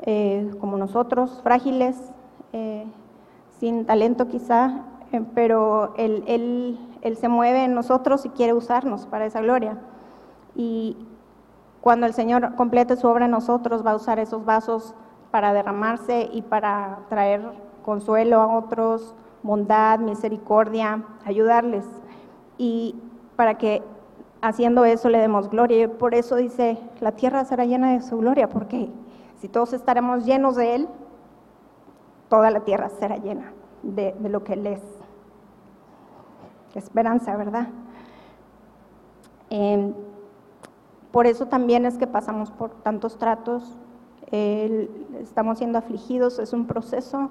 eh, 0.00 0.50
como 0.60 0.76
nosotros, 0.76 1.40
frágiles, 1.42 2.12
eh, 2.52 2.84
sin 3.64 3.86
talento 3.86 4.28
quizá, 4.28 4.82
pero 5.34 5.94
él, 5.96 6.22
él, 6.26 6.78
él 7.00 7.16
se 7.16 7.28
mueve 7.28 7.64
en 7.64 7.72
nosotros 7.74 8.26
y 8.26 8.28
quiere 8.28 8.52
usarnos 8.52 9.06
para 9.06 9.24
esa 9.24 9.40
gloria. 9.40 9.78
Y 10.54 10.98
cuando 11.80 12.04
el 12.04 12.12
Señor 12.12 12.56
complete 12.56 12.94
su 12.96 13.08
obra 13.08 13.24
en 13.24 13.30
nosotros, 13.30 13.82
va 13.82 13.92
a 13.92 13.96
usar 13.96 14.18
esos 14.18 14.44
vasos 14.44 14.94
para 15.30 15.54
derramarse 15.54 16.28
y 16.30 16.42
para 16.42 16.98
traer 17.08 17.40
consuelo 17.82 18.42
a 18.42 18.54
otros, 18.54 19.14
bondad, 19.42 19.98
misericordia, 19.98 21.02
ayudarles 21.24 21.86
y 22.58 22.96
para 23.34 23.56
que 23.56 23.82
haciendo 24.42 24.84
eso 24.84 25.08
le 25.08 25.20
demos 25.20 25.48
gloria. 25.48 25.84
Y 25.84 25.88
por 25.88 26.14
eso 26.14 26.36
dice, 26.36 26.76
la 27.00 27.12
tierra 27.12 27.46
será 27.46 27.64
llena 27.64 27.92
de 27.92 28.02
su 28.02 28.18
gloria, 28.18 28.46
porque 28.46 28.90
si 29.40 29.48
todos 29.48 29.72
estaremos 29.72 30.26
llenos 30.26 30.54
de 30.54 30.74
Él, 30.74 30.88
toda 32.34 32.50
la 32.50 32.60
tierra 32.64 32.88
será 32.88 33.16
llena 33.16 33.52
de, 33.84 34.12
lo 34.28 34.42
que 34.42 34.54
Él 34.54 34.66
es. 34.66 34.82
esperanza, 36.74 37.36
¿verdad? 37.36 37.68
Em, 39.50 39.94
por 41.12 41.28
eso 41.28 41.46
también 41.46 41.86
es 41.86 41.96
que 41.96 42.08
pasamos 42.08 42.50
por 42.50 42.70
tantos 42.82 43.18
tratos, 43.18 43.78
estamos 44.32 45.58
siendo 45.58 45.78
afligidos, 45.78 46.40
es 46.40 46.52
un 46.52 46.66
proceso 46.66 47.30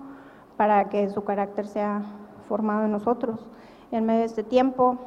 para 0.55 0.87
que 0.87 1.09
su 1.09 1.25
carácter 1.25 1.67
sea 1.67 2.03
formado 2.47 2.85
en 2.85 2.91
nosotros. 2.93 3.41
En 3.91 4.05
medio 4.05 4.21
de 4.21 4.27
este 4.27 4.43
tiempo, 4.43 4.97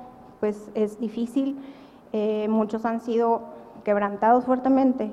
pues 0.41 0.71
es 0.75 1.01
difícil, 1.01 1.59
eh, 2.13 2.49
muchos 2.51 2.85
han 2.85 3.01
sido 3.01 3.41
quebrantados 3.83 4.45
fuertemente 4.45 5.11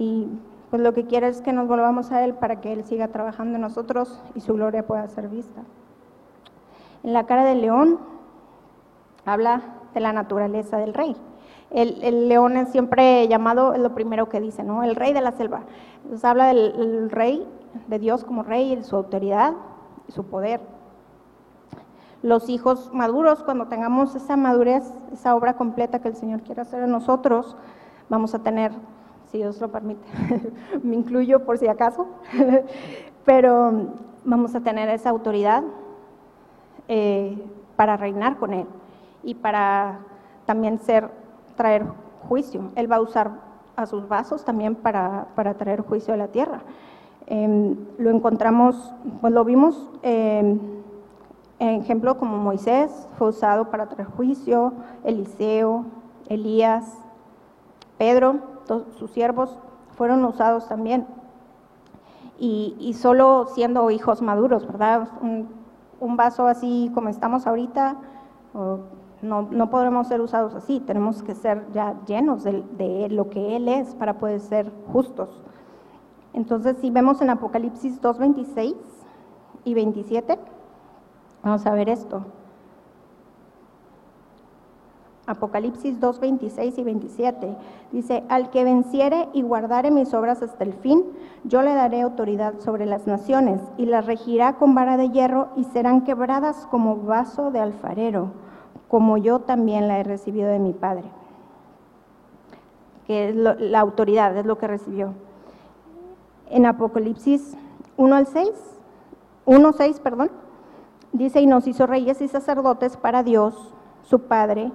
y 0.00 0.26
pues 0.76 0.84
lo 0.84 0.92
que 0.92 1.06
quiere 1.06 1.28
es 1.28 1.40
que 1.40 1.54
nos 1.54 1.66
volvamos 1.66 2.12
a 2.12 2.22
Él 2.22 2.34
para 2.34 2.60
que 2.60 2.70
Él 2.70 2.84
siga 2.84 3.08
trabajando 3.08 3.54
en 3.54 3.62
nosotros 3.62 4.20
y 4.34 4.42
su 4.42 4.52
gloria 4.52 4.86
pueda 4.86 5.08
ser 5.08 5.26
vista. 5.26 5.62
En 7.02 7.14
la 7.14 7.24
cara 7.24 7.46
del 7.46 7.62
león 7.62 7.98
habla 9.24 9.62
de 9.94 10.00
la 10.00 10.12
naturaleza 10.12 10.76
del 10.76 10.92
rey. 10.92 11.16
El, 11.70 12.28
león 12.28 12.58
es 12.58 12.68
siempre 12.68 13.26
llamado, 13.26 13.72
es 13.72 13.80
lo 13.80 13.94
primero 13.94 14.28
que 14.28 14.38
dice, 14.38 14.64
¿no? 14.64 14.82
El 14.82 14.96
rey 14.96 15.14
de 15.14 15.22
la 15.22 15.32
selva. 15.32 15.62
Entonces 16.02 16.22
habla 16.26 16.48
del 16.48 17.10
rey, 17.10 17.48
de 17.86 17.98
Dios 17.98 18.26
como 18.26 18.42
rey, 18.42 18.78
su 18.82 18.96
autoridad 18.96 19.54
y 20.06 20.12
su 20.12 20.26
poder. 20.26 20.60
Los 22.20 22.50
hijos 22.50 22.90
maduros, 22.92 23.42
cuando 23.44 23.68
tengamos 23.68 24.14
esa 24.14 24.36
madurez, 24.36 24.84
esa 25.10 25.34
obra 25.36 25.56
completa 25.56 26.00
que 26.00 26.08
el 26.08 26.16
Señor 26.16 26.42
quiere 26.42 26.60
hacer 26.60 26.82
en 26.82 26.90
nosotros, 26.90 27.56
vamos 28.10 28.34
a 28.34 28.40
tener, 28.40 28.72
si 29.30 29.38
Dios 29.38 29.60
lo 29.60 29.68
permite, 29.68 30.06
me 30.82 30.96
incluyo 30.96 31.44
por 31.44 31.58
si 31.58 31.68
acaso, 31.68 32.06
pero 33.24 33.72
vamos 34.24 34.54
a 34.54 34.60
tener 34.60 34.88
esa 34.88 35.10
autoridad 35.10 35.62
eh, 36.88 37.36
para 37.76 37.96
reinar 37.96 38.36
con 38.38 38.52
Él 38.52 38.66
y 39.22 39.34
para 39.34 40.00
también 40.46 40.78
ser 40.78 41.10
traer 41.56 41.84
juicio. 42.28 42.70
Él 42.76 42.90
va 42.90 42.96
a 42.96 43.00
usar 43.00 43.32
a 43.76 43.86
sus 43.86 44.08
vasos 44.08 44.44
también 44.44 44.74
para, 44.74 45.26
traer 45.58 45.82
juicio 45.82 46.14
a 46.14 46.16
la 46.16 46.28
tierra. 46.28 46.60
Em, 47.26 47.76
lo 47.98 48.10
encontramos, 48.10 48.94
pues 49.20 49.32
lo 49.32 49.44
vimos, 49.44 49.90
eh, 50.02 50.58
en 51.58 51.80
ejemplo 51.80 52.18
como 52.18 52.36
Moisés 52.36 53.08
fue 53.18 53.28
usado 53.28 53.70
para 53.70 53.88
traer 53.88 54.08
juicio, 54.08 54.72
Eliseo, 55.04 55.86
Elías, 56.28 56.98
Pedro, 57.98 58.55
sus 58.98 59.10
siervos 59.10 59.58
fueron 59.96 60.24
usados 60.24 60.68
también. 60.68 61.06
Y, 62.38 62.94
solo 62.98 63.46
siendo 63.54 63.90
hijos 63.90 64.20
maduros, 64.20 64.66
¿verdad? 64.66 65.08
Un, 65.22 65.48
un 66.00 66.16
vaso 66.16 66.46
así 66.46 66.90
como 66.94 67.08
estamos 67.08 67.46
ahorita, 67.46 67.96
no, 69.22 69.70
podremos 69.70 70.08
ser 70.08 70.20
usados 70.20 70.54
así, 70.54 70.80
tenemos 70.80 71.22
que 71.22 71.34
ser 71.34 71.66
ya 71.72 71.94
llenos 72.06 72.44
de, 72.44 73.08
lo 73.10 73.28
que 73.30 73.56
Él 73.56 73.68
es 73.68 73.94
para 73.94 74.18
poder 74.18 74.40
ser 74.40 74.70
justos. 74.92 75.30
Entonces, 76.32 76.76
si 76.80 76.90
vemos 76.90 77.20
en 77.22 77.30
Apocalipsis 77.30 78.00
2, 78.00 78.18
26 78.18 78.74
y 79.64 79.74
27, 79.74 80.38
vamos 81.42 81.66
a 81.66 81.72
ver 81.72 81.88
esto. 81.88 82.26
Apocalipsis 85.26 85.98
2, 86.00 86.20
26 86.20 86.78
y 86.78 86.84
27 86.84 87.56
dice, 87.92 88.24
al 88.28 88.50
que 88.50 88.64
venciere 88.64 89.28
y 89.32 89.42
guardare 89.42 89.90
mis 89.90 90.14
obras 90.14 90.42
hasta 90.42 90.64
el 90.64 90.72
fin, 90.72 91.04
yo 91.44 91.62
le 91.62 91.74
daré 91.74 92.02
autoridad 92.02 92.60
sobre 92.60 92.86
las 92.86 93.06
naciones 93.06 93.60
y 93.76 93.86
las 93.86 94.06
regirá 94.06 94.54
con 94.54 94.74
vara 94.74 94.96
de 94.96 95.10
hierro 95.10 95.48
y 95.56 95.64
serán 95.64 96.02
quebradas 96.02 96.66
como 96.66 96.96
vaso 96.96 97.50
de 97.50 97.60
alfarero 97.60 98.46
como 98.88 99.16
yo 99.16 99.40
también 99.40 99.88
la 99.88 99.98
he 99.98 100.04
recibido 100.04 100.48
de 100.48 100.58
mi 100.58 100.72
Padre. 100.72 101.04
Que 103.06 103.30
es 103.30 103.36
la 103.36 103.80
autoridad, 103.80 104.36
es 104.36 104.46
lo 104.46 104.58
que 104.58 104.66
recibió. 104.66 105.14
En 106.50 106.66
Apocalipsis 106.66 107.56
1 107.96 108.14
al 108.14 108.26
6, 108.26 108.50
1, 109.44 109.72
6, 109.72 110.00
perdón, 110.00 110.30
dice, 111.12 111.40
y 111.40 111.46
nos 111.46 111.66
hizo 111.66 111.86
reyes 111.86 112.20
y 112.20 112.28
sacerdotes 112.28 112.96
para 112.96 113.22
Dios, 113.22 113.74
su 114.02 114.20
Padre, 114.20 114.70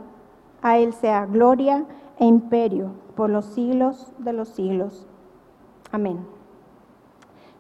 a 0.62 0.78
Él 0.78 0.94
sea 0.94 1.26
gloria 1.26 1.86
e 2.20 2.26
imperio 2.26 2.92
por 3.16 3.30
los 3.30 3.46
siglos 3.46 4.12
de 4.18 4.34
los 4.34 4.50
siglos. 4.50 5.08
Amén. 5.92 6.26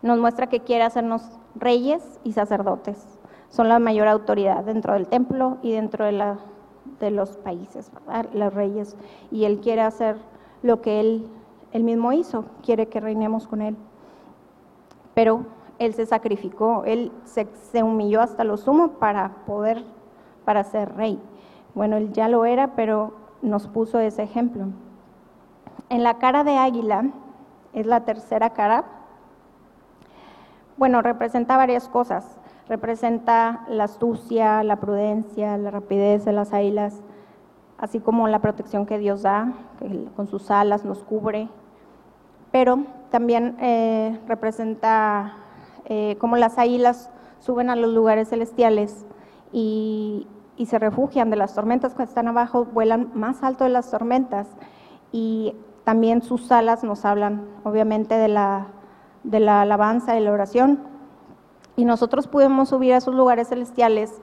Nos 0.01 0.19
muestra 0.19 0.47
que 0.47 0.61
quiere 0.61 0.83
hacernos 0.83 1.23
reyes 1.55 2.19
y 2.23 2.33
sacerdotes 2.33 3.19
son 3.51 3.67
la 3.67 3.79
mayor 3.79 4.07
autoridad 4.07 4.63
dentro 4.63 4.93
del 4.93 5.07
templo 5.07 5.57
y 5.61 5.73
dentro 5.73 6.05
de, 6.05 6.13
la, 6.13 6.39
de 6.99 7.11
los 7.11 7.37
países, 7.37 7.91
los 8.33 8.53
reyes. 8.53 8.95
Y 9.29 9.43
Él 9.43 9.59
quiere 9.59 9.81
hacer 9.81 10.17
lo 10.63 10.81
que 10.81 10.99
él, 11.01 11.29
mismo 11.73 12.13
hizo, 12.13 12.45
quiere 12.63 12.87
que 12.87 13.01
reinemos 13.01 13.47
con 13.47 13.61
Él. 13.61 13.75
Pero 15.13 15.45
Él 15.79 15.93
se 15.93 16.05
sacrificó, 16.05 16.83
Él 16.85 17.11
se, 17.25 17.47
se 17.71 17.83
humilló 17.83 18.21
hasta 18.21 18.45
lo 18.45 18.55
sumo 18.55 18.93
para 18.93 19.43
poder, 19.45 19.83
para 20.45 20.63
ser 20.63 20.95
rey. 20.95 21.19
Bueno, 21.75 21.97
Él 21.97 22.11
ya 22.13 22.27
lo 22.27 22.45
era, 22.45 22.75
pero 22.75 23.13
nos 23.41 23.67
puso 23.67 23.99
ese 23.99 24.23
ejemplo. 24.23 24.65
En 25.89 26.03
la 26.03 26.17
cara 26.17 26.43
de 26.43 26.57
águila, 26.57 27.05
es 27.73 27.85
la 27.85 28.05
tercera 28.05 28.51
cara, 28.51 28.85
bueno, 30.77 31.01
representa 31.01 31.57
varias 31.57 31.87
cosas 31.87 32.39
representa 32.71 33.65
la 33.67 33.83
astucia, 33.83 34.63
la 34.63 34.77
prudencia, 34.77 35.57
la 35.57 35.71
rapidez 35.71 36.23
de 36.23 36.31
las 36.31 36.53
águilas, 36.53 37.01
así 37.77 37.99
como 37.99 38.29
la 38.29 38.39
protección 38.39 38.85
que 38.85 38.97
Dios 38.97 39.23
da, 39.23 39.51
que 39.77 40.07
con 40.15 40.27
sus 40.27 40.49
alas 40.51 40.85
nos 40.85 41.03
cubre, 41.03 41.49
pero 42.49 42.85
también 43.09 43.57
eh, 43.59 44.17
representa 44.25 45.33
eh, 45.83 46.15
cómo 46.17 46.37
las 46.37 46.57
águilas 46.57 47.09
suben 47.39 47.69
a 47.69 47.75
los 47.75 47.91
lugares 47.91 48.29
celestiales 48.29 49.05
y, 49.51 50.27
se 50.57 50.79
refugian 50.79 51.29
de 51.29 51.35
las 51.35 51.55
tormentas 51.55 51.93
cuando 51.93 52.09
están 52.09 52.27
abajo, 52.27 52.65
vuelan 52.65 53.11
más 53.13 53.43
alto 53.43 53.63
de 53.63 53.71
las 53.71 53.89
tormentas 53.89 54.47
y 55.11 55.55
también 55.83 56.21
sus 56.21 56.51
alas 56.51 56.83
nos 56.83 57.05
hablan 57.05 57.47
obviamente 57.63 58.15
de 58.15 58.27
la, 58.27 58.67
de 59.23 59.39
la 59.39 59.61
alabanza 59.61 60.17
y 60.17 60.23
la 60.23 60.31
oración, 60.31 60.79
y 61.75 61.85
nosotros 61.85 62.27
podemos 62.27 62.69
subir 62.69 62.93
a 62.93 62.97
esos 62.97 63.15
lugares 63.15 63.49
celestiales 63.49 64.21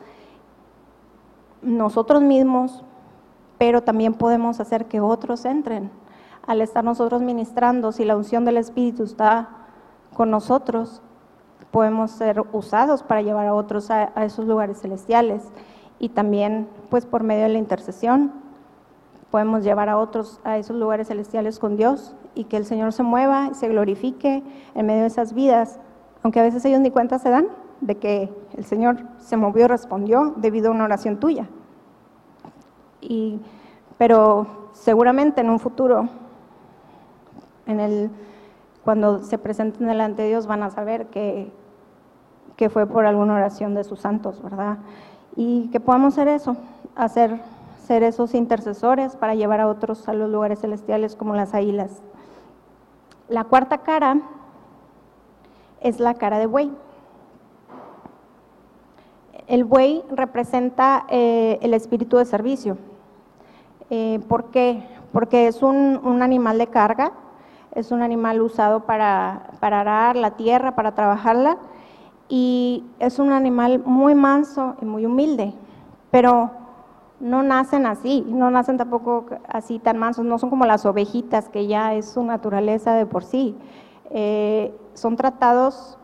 nosotros 1.62 2.22
mismos, 2.22 2.84
pero 3.58 3.82
también 3.82 4.14
podemos 4.14 4.60
hacer 4.60 4.86
que 4.86 5.00
otros 5.00 5.44
entren. 5.44 5.90
Al 6.46 6.60
estar 6.60 6.84
nosotros 6.84 7.20
ministrando, 7.20 7.92
si 7.92 8.04
la 8.04 8.16
unción 8.16 8.44
del 8.44 8.58
Espíritu 8.58 9.02
está 9.02 9.48
con 10.14 10.30
nosotros, 10.30 11.02
podemos 11.70 12.10
ser 12.12 12.44
usados 12.52 13.02
para 13.02 13.22
llevar 13.22 13.46
a 13.46 13.54
otros 13.54 13.90
a, 13.90 14.04
esos 14.24 14.46
lugares 14.46 14.80
celestiales. 14.80 15.42
Y 15.98 16.10
también, 16.10 16.68
pues 16.90 17.06
por 17.06 17.22
medio 17.22 17.44
de 17.44 17.48
la 17.50 17.58
intercesión, 17.58 18.32
podemos 19.30 19.62
llevar 19.62 19.88
a 19.88 19.98
otros 19.98 20.40
a 20.44 20.58
esos 20.58 20.76
lugares 20.76 21.08
celestiales 21.08 21.58
con 21.58 21.76
Dios 21.76 22.14
y 22.34 22.44
que 22.44 22.56
el 22.56 22.64
Señor 22.64 22.92
se 22.92 23.02
mueva 23.02 23.48
y 23.50 23.54
se 23.54 23.68
glorifique 23.68 24.42
en 24.74 24.86
medio 24.86 25.02
de 25.02 25.08
esas 25.08 25.34
vidas 25.34 25.80
aunque 26.22 26.40
a 26.40 26.42
veces 26.42 26.64
ellos 26.64 26.80
ni 26.80 26.90
cuenta 26.90 27.18
se 27.18 27.30
dan 27.30 27.48
de 27.80 27.96
que 27.96 28.32
el 28.56 28.64
Señor 28.64 28.98
se 29.18 29.36
movió 29.36 29.64
y 29.64 29.68
respondió 29.68 30.34
debido 30.36 30.68
a 30.68 30.72
una 30.72 30.84
oración 30.84 31.18
tuya. 31.18 31.48
Y, 33.00 33.40
pero 33.96 34.46
seguramente 34.72 35.40
en 35.40 35.50
un 35.50 35.60
futuro, 35.60 36.08
en 37.66 37.80
el, 37.80 38.10
cuando 38.84 39.20
se 39.22 39.38
presenten 39.38 39.86
delante 39.86 40.22
de 40.22 40.28
Dios, 40.28 40.46
van 40.46 40.62
a 40.62 40.70
saber 40.70 41.06
que, 41.06 41.52
que 42.56 42.68
fue 42.68 42.86
por 42.86 43.06
alguna 43.06 43.34
oración 43.34 43.74
de 43.74 43.84
sus 43.84 44.00
santos, 44.00 44.42
¿verdad? 44.42 44.78
Y 45.38 45.68
que 45.68 45.78
podamos 45.78 46.14
ser 46.14 46.26
eso, 46.26 46.56
hacer 46.96 47.40
ser 47.88 48.02
esos 48.02 48.34
intercesores 48.34 49.16
para 49.16 49.34
llevar 49.34 49.62
a 49.62 49.66
otros 49.66 50.10
a 50.10 50.12
los 50.12 50.28
lugares 50.28 50.60
celestiales 50.60 51.16
como 51.16 51.34
las 51.34 51.54
águilas. 51.54 52.02
La 53.30 53.44
cuarta 53.44 53.78
cara 53.78 54.20
es 55.80 55.98
la 55.98 56.12
cara 56.12 56.38
de 56.38 56.44
buey. 56.44 56.70
El 59.46 59.64
buey 59.64 60.04
representa 60.10 61.06
eh, 61.08 61.58
el 61.62 61.72
espíritu 61.72 62.18
de 62.18 62.26
servicio. 62.26 62.76
Eh, 63.88 64.20
¿Por 64.28 64.50
qué? 64.50 64.82
Porque 65.10 65.46
es 65.46 65.62
un, 65.62 66.20
animal 66.20 66.58
de 66.58 66.66
carga, 66.66 67.12
es 67.74 67.90
un 67.90 68.02
animal 68.02 68.42
usado 68.42 68.80
para, 68.80 69.52
para 69.60 69.80
arar 69.80 70.16
la 70.16 70.32
tierra, 70.32 70.74
para 70.74 70.94
trabajarla, 70.94 71.56
y 72.28 72.84
es 72.98 73.18
un 73.18 73.32
animal 73.32 73.82
muy 73.84 74.14
manso 74.14 74.76
y 74.80 74.84
muy 74.84 75.06
humilde. 75.06 75.54
Pero 76.10 76.50
no 77.20 77.42
nacen 77.42 77.86
así, 77.86 78.24
no 78.26 78.50
nacen 78.50 78.76
tampoco 78.76 79.26
así 79.48 79.78
tan 79.78 79.98
mansos, 79.98 80.24
no 80.24 80.38
son 80.38 80.50
como 80.50 80.66
las 80.66 80.86
ovejitas, 80.86 81.48
que 81.48 81.66
ya 81.66 81.94
es 81.94 82.06
su 82.06 82.22
naturaleza 82.22 82.94
de 82.94 83.06
por 83.06 83.24
sí. 83.24 83.56
Eh, 84.10 84.74
son 84.94 85.16
tratados, 85.16 85.98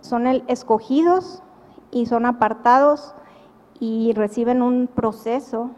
son 0.00 0.26
escogidos 0.26 1.42
y 1.90 2.06
son 2.06 2.26
apartados 2.26 3.14
y 3.80 4.12
reciben 4.14 4.62
un 4.62 4.86
proceso 4.86 5.70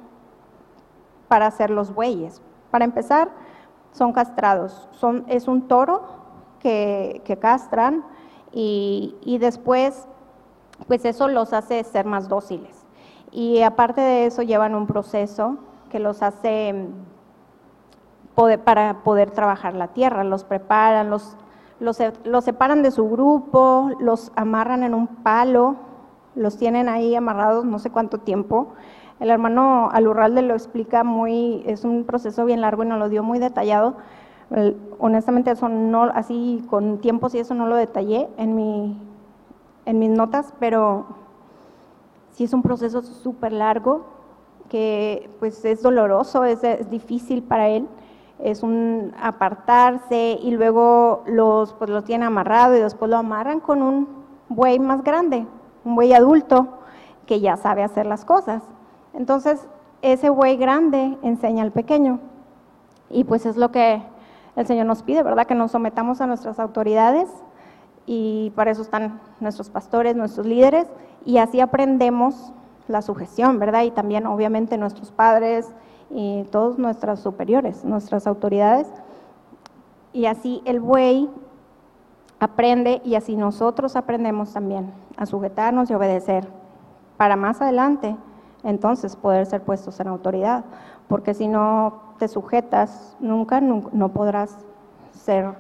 para 1.29 1.47
hacer 1.47 1.71
los 1.71 1.95
bueyes. 1.95 2.41
Para 2.71 2.85
empezar, 2.85 3.31
son 3.93 4.13
castrados. 4.13 4.89
Son, 4.93 5.25
es 5.29 5.49
un 5.49 5.69
toro 5.69 6.03
que, 6.61 7.39
castran 7.41 8.05
y, 8.53 9.15
y 9.23 9.39
después, 9.39 10.07
pues 10.87 11.05
eso 11.05 11.29
los 11.29 11.53
hace 11.53 11.83
ser 11.85 12.07
más 12.07 12.29
dóciles. 12.29 12.87
Y 13.31 13.63
aparte 13.63 14.01
de 14.01 14.27
eso 14.27 14.43
llevan 14.43 14.75
un 14.75 14.87
proceso 14.87 15.59
que 15.91 15.99
los 15.99 16.23
hace 16.23 16.73
mm, 16.73 17.19
para 18.65 18.99
poder 19.03 19.33
trabajar 19.33 19.75
la 19.75 19.89
tierra, 19.89 20.23
los 20.23 20.45
preparan, 20.45 21.11
los, 21.11 21.37
los, 21.81 21.99
los, 22.25 22.45
separan 22.45 22.83
de 22.83 22.93
su 22.93 23.09
grupo, 23.09 23.91
los 23.99 24.31
amarran 24.37 24.85
en 24.85 24.95
un 24.95 25.09
palo, 25.09 25.77
los 26.37 26.57
tienen 26.57 26.89
ahí 26.89 27.17
amarrados 27.17 27.65
no 27.65 27.79
sé 27.81 27.91
cuánto 27.91 28.19
tiempo. 28.19 28.75
El 29.19 29.31
hermano 29.31 29.91
Alurralde 29.91 30.43
lo 30.43 30.55
explica 30.55 31.03
muy, 31.03 31.65
es 31.67 31.85
un 31.85 32.05
proceso 32.05 32.45
bien 32.45 32.61
largo 32.61 32.85
y 32.85 32.87
nos 32.87 33.01
lo 33.01 33.09
dio 33.09 33.25
muy 33.25 33.41
detallado. 33.41 33.97
Honestamente 34.99 35.51
eso 35.51 35.69
no, 35.69 36.05
así 36.05 36.65
con 36.71 36.99
tiempos 36.99 37.35
y 37.35 37.39
eso 37.39 37.55
no 37.55 37.67
lo 37.67 37.77
detallé 37.77 38.29
en, 38.39 38.55
mi, 38.57 38.99
en 39.85 39.99
mis 39.99 40.11
notas, 40.11 40.55
pero 40.59 41.05
sí 42.31 42.45
es 42.45 42.53
un 42.55 42.63
proceso 42.63 43.03
súper 43.03 43.53
largo, 43.53 44.07
que 44.71 45.29
pues 45.39 45.65
es 45.65 45.83
doloroso, 45.83 46.45
es, 46.45 46.63
difícil 46.91 47.43
para 47.43 47.69
él, 47.69 47.89
es 48.39 48.63
un 48.63 49.13
apartarse 49.21 50.39
y 50.41 50.53
luego 50.53 51.25
los, 51.27 51.75
pues 51.75 51.91
lo 51.91 52.03
tienen 52.03 52.29
amarrado 52.29 52.77
y 52.77 52.81
después 52.81 53.11
lo 53.11 53.19
amarran 53.19 53.61
con 53.61 53.83
un 53.83 54.09
buey 54.49 54.79
más 54.79 55.03
grande, 55.03 55.47
un 55.85 55.95
buey 55.95 56.13
adulto 56.13 56.69
que 57.27 57.41
ya 57.41 57.57
sabe 57.57 57.83
hacer 57.83 58.07
las 58.07 58.25
cosas. 58.25 58.63
Entonces, 59.13 59.67
ese 60.01 60.31
buey 60.31 60.57
grande 60.57 61.19
enseña 61.23 61.63
al 61.63 61.73
pequeño. 61.73 62.21
Y 63.11 63.25
pues 63.25 63.47
es 63.47 63.57
lo 63.57 63.71
que 63.71 64.03
el 64.59 64.67
Señor 64.67 64.87
nos 64.87 65.03
pide, 65.05 65.23
¿verdad? 65.23 65.47
Que 65.47 65.55
nos 65.55 65.71
sometamos 65.71 66.21
a 66.21 66.27
nuestras 66.27 66.59
autoridades 66.59 67.29
y 68.07 68.53
para 68.57 68.73
eso 68.73 68.83
están 68.83 69.21
nuestros 69.39 69.71
pastores, 69.71 70.17
nuestros 70.17 70.47
líderes, 70.47 70.89
y 71.25 71.39
así 71.39 71.61
aprendemos 71.61 72.53
la 72.89 73.03
sujeción, 73.03 73.59
¿verdad? 73.61 73.85
Y 73.85 73.93
también 73.93 74.27
obviamente 74.27 74.77
nuestros 74.77 75.13
padres 75.13 75.71
y 76.11 76.43
todos 76.51 76.77
nuestros 76.79 77.21
superiores, 77.21 77.85
nuestras 77.85 78.27
autoridades. 78.27 78.89
Y 80.13 80.27
así 80.27 80.61
el 80.65 80.81
buey 80.81 81.31
aprende 82.41 83.01
y 83.05 83.15
así 83.15 83.37
nosotros 83.37 83.95
aprendemos 83.95 84.53
también 84.55 84.93
a 85.17 85.27
sujetarnos 85.27 85.89
y 85.91 85.95
obedecer 85.95 86.49
para 87.17 87.37
más 87.37 87.61
adelante 87.61 88.17
entonces 88.65 89.15
poder 89.15 89.47
ser 89.47 89.63
puestos 89.63 90.01
en 90.01 90.09
autoridad, 90.09 90.65
porque 91.07 91.35
si 91.35 91.47
no 91.47 92.08
te 92.19 92.29
sujetas 92.29 93.17
nunca, 93.21 93.61
no 93.61 94.09
podrás 94.11 94.57
ser 95.13 95.55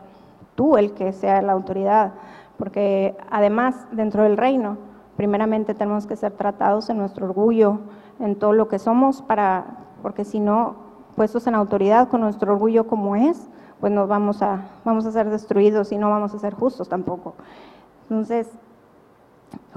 tú 0.54 0.76
el 0.76 0.92
que 0.92 1.12
sea 1.12 1.40
la 1.42 1.52
autoridad 1.52 2.12
porque 2.58 3.16
además 3.30 3.86
dentro 3.92 4.24
del 4.24 4.36
reino, 4.36 4.76
primeramente 5.16 5.74
tenemos 5.74 6.06
que 6.06 6.16
ser 6.16 6.32
tratados 6.32 6.90
en 6.90 6.98
nuestro 6.98 7.26
orgullo, 7.26 7.78
en 8.18 8.36
todo 8.36 8.52
lo 8.52 8.68
que 8.68 8.80
somos, 8.80 9.22
para, 9.22 9.64
porque 10.02 10.24
si 10.24 10.40
no, 10.40 10.74
puestos 11.14 11.46
en 11.46 11.54
autoridad 11.54 12.08
con 12.08 12.20
nuestro 12.20 12.52
orgullo 12.52 12.86
como 12.88 13.16
es, 13.16 13.48
pues 13.80 13.92
nos 13.92 14.08
vamos 14.08 14.42
a, 14.42 14.68
vamos 14.84 15.06
a 15.06 15.12
ser 15.12 15.30
destruidos 15.30 15.92
y 15.92 15.98
no 15.98 16.10
vamos 16.10 16.34
a 16.34 16.38
ser 16.38 16.54
justos 16.54 16.88
tampoco. 16.88 17.34
Entonces, 18.02 18.50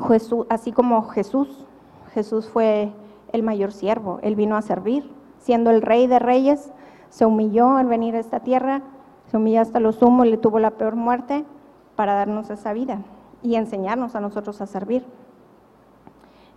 Jesús, 0.08 0.48
así 0.50 0.72
como 0.72 1.04
Jesús, 1.04 1.68
Jesús 2.14 2.50
fue 2.50 2.92
el 3.32 3.44
mayor 3.44 3.72
siervo, 3.72 4.20
él 4.24 4.36
vino 4.36 4.58
a 4.58 4.62
servir, 4.64 5.10
siendo 5.42 5.70
el 5.70 5.82
rey 5.82 6.08
de 6.08 6.20
reyes, 6.20 6.72
se 7.10 7.26
humilló 7.26 7.76
al 7.76 7.88
venir 7.88 8.16
a 8.16 8.20
esta 8.20 8.40
tierra, 8.40 8.82
se 9.28 9.38
humilló 9.38 9.62
hasta 9.62 9.80
lo 9.80 9.92
sumo, 9.92 10.24
le 10.24 10.38
tuvo 10.38 10.60
la 10.60 10.72
peor 10.72 10.96
muerte, 10.96 11.46
para 11.96 12.14
darnos 12.14 12.50
esa 12.50 12.74
vida 12.74 13.00
y 13.44 13.56
enseñarnos 13.56 14.16
a 14.16 14.22
nosotros 14.22 14.62
a 14.62 14.66
servir. 14.66 15.06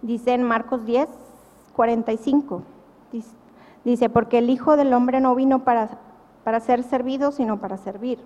Dice 0.03 0.33
en 0.33 0.43
Marcos 0.43 0.85
10, 0.85 1.09
45, 1.75 2.63
dice, 3.85 4.09
porque 4.09 4.39
el 4.39 4.51
Hijo 4.51 4.77
del 4.77 4.93
Hombre 4.93 5.21
no 5.21 5.35
vino 5.35 5.65
para, 5.65 5.99
para 6.45 6.61
ser 6.61 6.83
servido, 6.83 7.33
sino 7.33 7.59
para 7.59 7.77
servir 7.77 8.21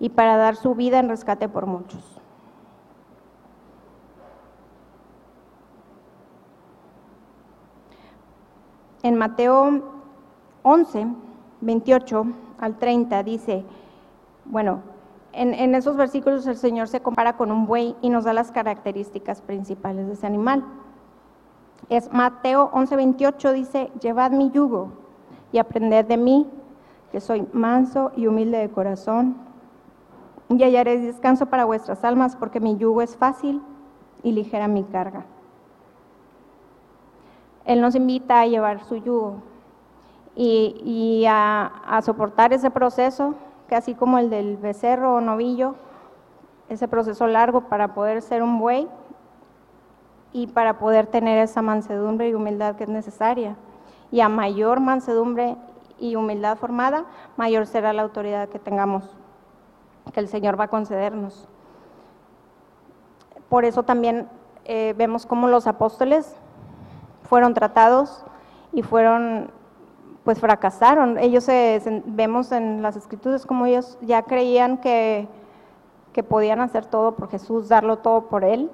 y 0.00 0.08
para 0.08 0.36
dar 0.36 0.56
su 0.56 0.74
vida 0.74 0.98
en 0.98 1.08
rescate 1.08 1.48
por 1.48 1.66
muchos. 1.66 2.21
En 9.02 9.16
Mateo 9.16 9.82
11, 10.62 11.06
28 11.60 12.26
al 12.60 12.78
30 12.78 13.22
dice, 13.24 13.64
bueno, 14.44 14.80
en, 15.32 15.74
esos 15.74 15.96
versículos 15.96 16.46
el 16.46 16.56
Señor 16.56 16.88
se 16.88 17.00
compara 17.00 17.36
con 17.36 17.50
un 17.50 17.66
buey 17.66 17.96
y 18.02 18.10
nos 18.10 18.24
da 18.24 18.32
las 18.32 18.52
características 18.52 19.40
principales 19.40 20.06
de 20.06 20.12
ese 20.12 20.26
animal. 20.26 20.64
Es 21.88 22.12
Mateo 22.12 22.70
11:28 22.72 23.52
dice, 23.52 23.90
llevad 24.00 24.30
mi 24.30 24.50
yugo 24.50 24.90
y 25.50 25.58
aprended 25.58 26.04
de 26.06 26.16
mí, 26.16 26.48
que 27.10 27.20
soy 27.20 27.46
manso 27.52 28.12
y 28.16 28.26
humilde 28.26 28.58
de 28.58 28.70
corazón, 28.70 29.36
y 30.48 30.62
hallaréis 30.62 31.02
descanso 31.02 31.46
para 31.46 31.64
vuestras 31.64 32.04
almas, 32.04 32.36
porque 32.36 32.60
mi 32.60 32.76
yugo 32.76 33.02
es 33.02 33.16
fácil 33.16 33.62
y 34.22 34.32
ligera 34.32 34.68
mi 34.68 34.84
carga. 34.84 35.24
Él 37.64 37.80
nos 37.80 37.94
invita 37.94 38.40
a 38.40 38.46
llevar 38.46 38.84
su 38.84 38.96
yugo 38.96 39.42
y, 40.34 41.24
a 41.28 42.00
soportar 42.02 42.52
ese 42.52 42.70
proceso 42.70 43.34
así 43.74 43.94
como 43.94 44.18
el 44.18 44.30
del 44.30 44.56
becerro 44.56 45.16
o 45.16 45.20
novillo, 45.20 45.74
ese 46.68 46.88
proceso 46.88 47.26
largo 47.26 47.62
para 47.62 47.94
poder 47.94 48.22
ser 48.22 48.42
un 48.42 48.58
buey 48.58 48.88
y 50.32 50.46
para 50.46 50.78
poder 50.78 51.06
tener 51.06 51.38
esa 51.38 51.62
mansedumbre 51.62 52.28
y 52.28 52.34
humildad 52.34 52.76
que 52.76 52.84
es 52.84 52.90
necesaria. 52.90 53.56
Y 54.10 54.20
a 54.20 54.28
mayor 54.28 54.80
mansedumbre 54.80 55.56
y 55.98 56.16
humildad 56.16 56.56
formada, 56.56 57.04
mayor 57.36 57.66
será 57.66 57.92
la 57.92 58.02
autoridad 58.02 58.48
que 58.48 58.58
tengamos, 58.58 59.04
que 60.12 60.20
el 60.20 60.28
Señor 60.28 60.58
va 60.58 60.64
a 60.64 60.68
concedernos. 60.68 61.48
Por 63.48 63.64
eso 63.64 63.82
también 63.82 64.28
eh, 64.64 64.94
vemos 64.96 65.26
cómo 65.26 65.48
los 65.48 65.66
apóstoles 65.66 66.34
fueron 67.32 67.54
tratados 67.54 68.26
y 68.74 68.82
fueron 68.82 69.50
pues 70.22 70.38
fracasaron. 70.38 71.16
Ellos 71.16 71.46
vemos 72.04 72.52
en 72.52 72.82
las 72.82 72.94
escrituras 72.94 73.46
como 73.46 73.64
ellos 73.64 73.96
ya 74.02 74.20
creían 74.20 74.76
que, 74.76 75.26
podían 76.28 76.60
hacer 76.60 76.84
todo 76.84 77.16
por 77.16 77.30
Jesús, 77.30 77.70
darlo 77.70 78.00
todo 78.00 78.26
por 78.28 78.44
Él. 78.44 78.70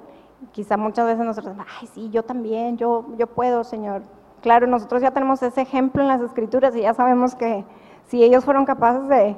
Quizá 0.51 0.75
muchas 0.75 1.05
veces 1.05 1.23
nosotros, 1.23 1.55
ay, 1.79 1.87
sí, 1.93 2.09
yo 2.09 2.23
también, 2.23 2.75
yo, 2.75 3.05
yo 3.17 3.27
puedo, 3.27 3.63
Señor. 3.63 4.01
Claro, 4.41 4.67
nosotros 4.67 5.01
ya 5.01 5.11
tenemos 5.11 5.41
ese 5.41 5.61
ejemplo 5.61 6.01
en 6.01 6.09
las 6.09 6.19
escrituras 6.19 6.75
y 6.75 6.81
ya 6.81 6.93
sabemos 6.93 7.35
que 7.35 7.63
si 8.07 8.21
ellos 8.25 8.43
fueron 8.43 8.65
capaces 8.65 9.07
de, 9.07 9.37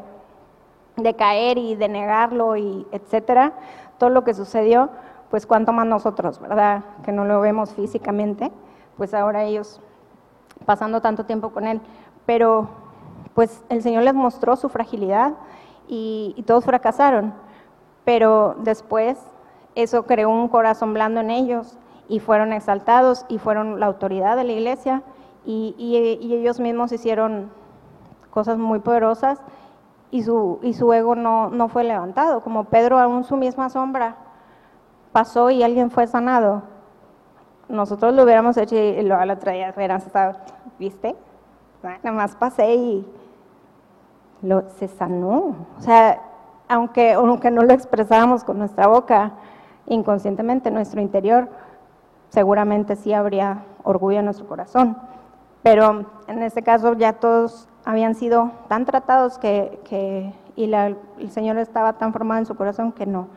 de 0.97 1.13
caer 1.15 1.59
y 1.59 1.75
de 1.75 1.89
negarlo 1.89 2.57
y 2.57 2.87
etcétera, 2.91 3.53
todo 3.99 4.09
lo 4.09 4.23
que 4.23 4.33
sucedió, 4.33 4.89
pues 5.29 5.45
cuánto 5.45 5.73
más 5.73 5.85
nosotros, 5.85 6.41
¿verdad? 6.41 6.85
Que 7.03 7.11
no 7.11 7.23
lo 7.23 7.39
vemos 7.39 7.71
físicamente, 7.75 8.51
pues 8.97 9.13
ahora 9.13 9.43
ellos 9.43 9.79
pasando 10.65 11.01
tanto 11.01 11.25
tiempo 11.25 11.49
con 11.49 11.67
Él, 11.67 11.81
pero 12.25 12.69
pues 13.33 13.63
el 13.69 13.81
Señor 13.81 14.03
les 14.03 14.13
mostró 14.13 14.55
su 14.55 14.69
fragilidad 14.69 15.33
y, 15.87 16.43
todos 16.45 16.65
fracasaron, 16.65 17.33
pero 18.05 18.55
después 18.59 19.17
eso 19.75 20.03
creó 20.03 20.29
un 20.29 20.47
corazón 20.47 20.93
blando 20.93 21.19
en 21.21 21.29
ellos 21.29 21.77
y 22.07 22.19
fueron 22.19 22.53
exaltados 22.53 23.25
y 23.29 23.37
fueron 23.37 23.79
la 23.79 23.87
autoridad 23.87 24.35
de 24.35 24.43
la 24.43 24.51
iglesia 24.53 25.03
y, 25.45 25.75
ellos 26.33 26.59
mismos 26.59 26.91
hicieron 26.91 27.51
cosas 28.29 28.57
muy 28.57 28.79
poderosas 28.79 29.41
y 30.11 30.23
su, 30.23 30.59
y 30.61 30.73
su 30.73 30.91
ego 30.93 31.15
no, 31.15 31.49
no 31.49 31.67
fue 31.69 31.83
levantado, 31.83 32.41
como 32.41 32.65
Pedro 32.65 32.99
aún 32.99 33.23
su 33.23 33.37
misma 33.37 33.69
sombra 33.69 34.15
pasó 35.11 35.49
y 35.49 35.63
alguien 35.63 35.91
fue 35.91 36.07
sanado 36.07 36.63
nosotros 37.71 38.13
lo 38.13 38.23
hubiéramos 38.23 38.57
hecho 38.57 38.75
y 38.75 39.01
lo, 39.01 39.23
la 39.23 39.33
otra 39.33 39.53
día 39.53 39.73
hubieran 39.75 39.97
estado, 39.97 40.35
¿viste? 40.77 41.15
Nada 41.81 42.11
más 42.11 42.35
pasé 42.35 42.75
y 42.75 43.07
se 44.77 44.87
sanó. 44.87 45.55
O 45.77 45.81
sea, 45.81 46.21
aunque, 46.67 47.13
aunque 47.13 47.49
no 47.49 47.63
lo 47.63 47.73
expresáramos 47.73 48.43
con 48.43 48.59
nuestra 48.59 48.87
boca, 48.87 49.31
inconscientemente, 49.87 50.69
nuestro 50.69 51.01
interior, 51.01 51.49
seguramente 52.29 52.95
sí 52.95 53.13
habría 53.13 53.63
orgullo 53.83 54.19
en 54.19 54.25
nuestro 54.25 54.47
corazón. 54.47 54.97
Pero 55.63 56.05
en 56.27 56.43
este 56.43 56.63
caso 56.63 56.93
ya 56.93 57.13
todos 57.13 57.67
habían 57.85 58.15
sido 58.15 58.51
tan 58.67 58.85
tratados 58.85 59.37
que, 59.37 60.33
y 60.55 60.73
el 60.73 60.97
Señor 61.29 61.57
estaba 61.57 61.93
tan 61.93 62.13
formado 62.13 62.39
en 62.39 62.45
su 62.45 62.55
corazón 62.55 62.91
que 62.91 63.05
no, 63.05 63.27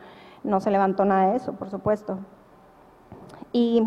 no 0.43 0.59
se 0.59 0.71
levantó 0.71 1.05
nada 1.05 1.31
de 1.31 1.37
eso, 1.37 1.53
por 1.53 1.69
supuesto. 1.69 2.17
Y 3.51 3.83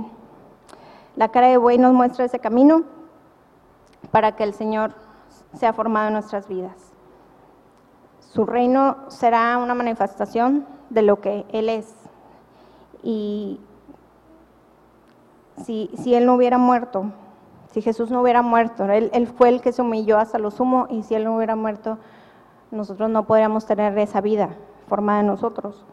la 1.18 1.30
cara 1.30 1.48
de 1.48 1.56
buey 1.56 1.78
nos 1.78 1.92
muestra 1.92 2.24
ese 2.24 2.38
camino 2.38 2.84
para 4.12 4.36
que 4.36 4.44
el 4.44 4.54
Señor 4.54 4.94
sea 5.52 5.72
formado 5.72 6.06
en 6.06 6.12
nuestras 6.12 6.46
vidas. 6.46 6.92
Su 8.20 8.46
reino 8.46 8.98
será 9.08 9.58
una 9.58 9.74
manifestación 9.74 10.64
de 10.90 11.02
lo 11.02 11.20
que 11.20 11.44
Él 11.48 11.70
es. 11.70 11.92
Y 13.02 13.58
si, 15.64 15.90
si 16.00 16.14
Él 16.14 16.24
no 16.24 16.36
hubiera 16.36 16.56
muerto, 16.56 17.06
si 17.72 17.82
Jesús 17.82 18.12
no 18.12 18.22
hubiera 18.22 18.42
muerto, 18.42 18.84
él, 18.84 19.10
él, 19.12 19.26
fue 19.26 19.48
el 19.48 19.60
que 19.60 19.72
se 19.72 19.82
humilló 19.82 20.18
hasta 20.18 20.38
lo 20.38 20.52
sumo 20.52 20.86
y 20.88 21.02
si 21.02 21.16
Él 21.16 21.24
no 21.24 21.34
hubiera 21.34 21.56
muerto, 21.56 21.98
nosotros 22.70 23.10
no 23.10 23.24
podríamos 23.24 23.66
tener 23.66 23.98
esa 23.98 24.20
vida 24.20 24.50
formada 24.86 25.20
en 25.20 25.26
nosotros. 25.26 25.84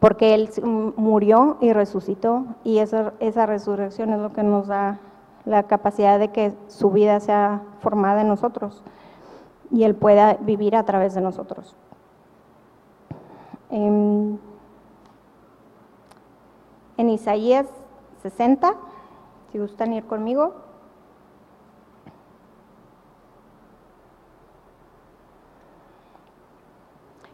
Porque 0.00 0.34
Él 0.34 0.50
murió 0.96 1.58
y 1.60 1.72
resucitó 1.72 2.46
y 2.64 2.78
esa, 2.78 3.12
esa 3.20 3.46
resurrección 3.46 4.10
es 4.10 4.18
lo 4.18 4.32
que 4.32 4.42
nos 4.42 4.66
da 4.66 4.98
la 5.44 5.64
capacidad 5.64 6.18
de 6.18 6.28
que 6.28 6.54
su 6.68 6.90
vida 6.90 7.20
sea 7.20 7.62
formada 7.80 8.22
en 8.22 8.28
nosotros 8.28 8.82
y 9.70 9.84
Él 9.84 9.94
pueda 9.94 10.34
vivir 10.40 10.74
a 10.74 10.84
través 10.84 11.14
de 11.14 11.20
nosotros. 11.20 11.76
En, 13.70 14.40
en 16.96 17.10
Isaías 17.10 17.66
60, 18.22 18.74
si 19.52 19.58
gustan 19.58 19.92
ir 19.92 20.04
conmigo. 20.06 20.54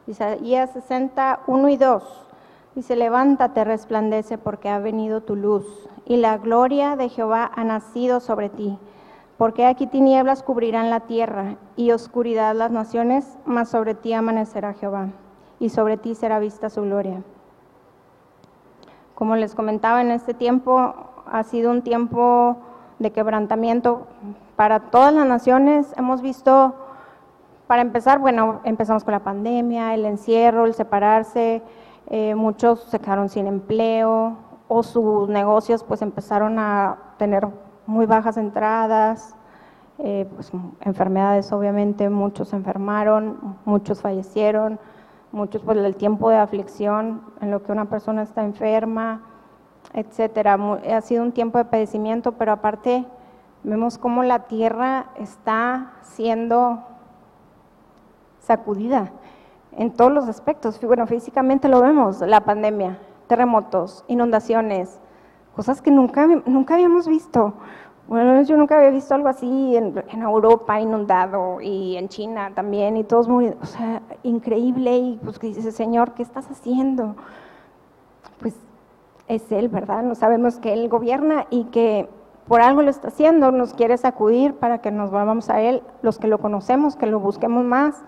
Isaías 0.07 0.71
60, 0.71 1.41
1 1.47 1.69
y 1.69 1.77
2. 1.77 2.26
Dice, 2.77 2.95
levántate, 2.95 3.65
resplandece, 3.65 4.37
porque 4.37 4.69
ha 4.69 4.79
venido 4.79 5.23
tu 5.23 5.35
luz, 5.35 5.65
y 6.05 6.19
la 6.19 6.37
gloria 6.37 6.95
de 6.95 7.09
Jehová 7.09 7.51
ha 7.55 7.65
nacido 7.65 8.21
sobre 8.21 8.51
ti. 8.51 8.79
Porque 9.39 9.65
aquí 9.65 9.87
tinieblas 9.87 10.43
cubrirán 10.43 10.91
la 10.91 11.01
tierra, 11.01 11.57
y 11.75 11.93
oscuridad 11.93 12.55
las 12.55 12.71
naciones, 12.71 13.39
mas 13.47 13.71
sobre 13.71 13.95
ti 13.95 14.13
amanecerá 14.13 14.75
Jehová, 14.75 15.09
y 15.59 15.71
sobre 15.71 15.97
ti 15.97 16.15
será 16.15 16.39
vista 16.39 16.69
su 16.69 16.83
gloria. 16.83 17.23
Como 19.15 19.37
les 19.37 19.55
comentaba, 19.55 20.03
en 20.03 20.11
este 20.11 20.35
tiempo 20.35 20.95
ha 21.25 21.43
sido 21.45 21.71
un 21.71 21.81
tiempo 21.81 22.59
de 22.99 23.11
quebrantamiento 23.11 24.07
para 24.55 24.81
todas 24.81 25.15
las 25.15 25.27
naciones. 25.27 25.95
Hemos 25.97 26.21
visto, 26.21 26.75
para 27.69 27.81
empezar, 27.81 28.19
bueno, 28.19 28.61
empezamos 28.65 29.03
con 29.03 29.13
la 29.13 29.21
pandemia, 29.21 29.95
el 29.95 30.05
encierro, 30.05 30.67
el 30.67 30.75
separarse, 30.75 31.63
eh, 32.09 32.35
muchos 32.35 32.81
se 32.85 33.01
quedaron 33.01 33.29
sin 33.29 33.47
empleo 33.47 34.37
o 34.69 34.83
sus 34.83 35.29
negocios 35.29 35.83
pues 35.83 36.03
empezaron 36.03 36.59
a 36.59 36.99
tener 37.19 37.49
muy 37.87 38.07
bajas 38.07 38.37
entradas, 38.37 39.35
eh, 39.99 40.29
pues, 40.35 40.53
enfermedades 40.83 41.53
obviamente, 41.53 42.09
muchos 42.11 42.49
se 42.49 42.57
enfermaron, 42.57 43.57
muchos 43.65 44.03
fallecieron, 44.03 44.79
muchos 45.33 45.63
por 45.63 45.77
el 45.77 45.97
tiempo 45.97 46.31
de 46.31 46.37
aflicción 46.37 47.23
en 47.41 47.51
lo 47.51 47.63
que 47.63 47.73
una 47.73 47.87
persona 47.87 48.23
está 48.23 48.45
enferma, 48.45 49.23
etcétera. 49.93 50.59
Ha 50.95 51.01
sido 51.01 51.23
un 51.23 51.33
tiempo 51.33 51.59
de 51.59 51.65
padecimiento, 51.65 52.33
pero 52.33 52.53
aparte 52.53 53.05
vemos 53.63 53.99
cómo 53.99 54.23
la 54.23 54.41
tierra 54.41 55.07
está 55.17 55.93
siendo 56.03 56.83
sacudida 58.41 59.11
en 59.77 59.93
todos 59.93 60.13
los 60.13 60.29
aspectos. 60.29 60.81
Bueno, 60.81 61.07
físicamente 61.07 61.69
lo 61.69 61.81
vemos, 61.81 62.21
la 62.21 62.41
pandemia, 62.41 62.99
terremotos, 63.27 64.05
inundaciones, 64.09 65.01
cosas 65.55 65.83
que 65.83 65.91
nunca, 65.91 66.27
nunca 66.47 66.75
habíamos 66.75 67.07
visto. 67.07 67.55
Bueno, 68.09 68.41
yo 68.43 68.57
nunca 68.57 68.77
había 68.77 68.91
visto 68.91 69.15
algo 69.15 69.29
así 69.29 69.77
en, 69.77 70.23
Europa 70.23 70.81
inundado 70.81 71.61
y 71.61 71.97
en 71.97 72.09
China 72.09 72.53
también 72.55 72.97
y 72.97 73.05
todos 73.05 73.29
muriendo. 73.29 73.59
O 73.63 73.67
sea, 73.67 74.01
increíble 74.23 74.97
y 74.97 75.21
pues 75.23 75.39
que 75.39 75.49
dice, 75.49 75.73
Señor, 75.73 76.13
¿qué 76.13 76.23
estás 76.23 76.49
haciendo? 76.51 77.17
Pues 78.41 78.55
es 79.27 79.51
Él, 79.51 79.69
¿verdad? 79.69 80.05
No 80.05 80.15
sabemos 80.15 80.59
que 80.59 80.73
Él 80.73 80.89
gobierna 80.89 81.47
y 81.51 81.65
que 81.65 82.09
por 82.47 82.61
algo 82.61 82.83
lo 82.83 82.91
está 82.91 83.09
haciendo, 83.09 83.51
nos 83.51 83.75
quiere 83.75 83.99
sacudir 83.99 84.55
para 84.55 84.79
que 84.79 84.93
nos 84.93 85.11
volvamos 85.11 85.51
a 85.51 85.61
Él, 85.61 85.83
los 86.03 86.19
que 86.19 86.29
lo 86.29 86.39
conocemos, 86.39 86.95
que 86.95 87.07
lo 87.07 87.19
busquemos 87.19 87.65
más 87.65 88.05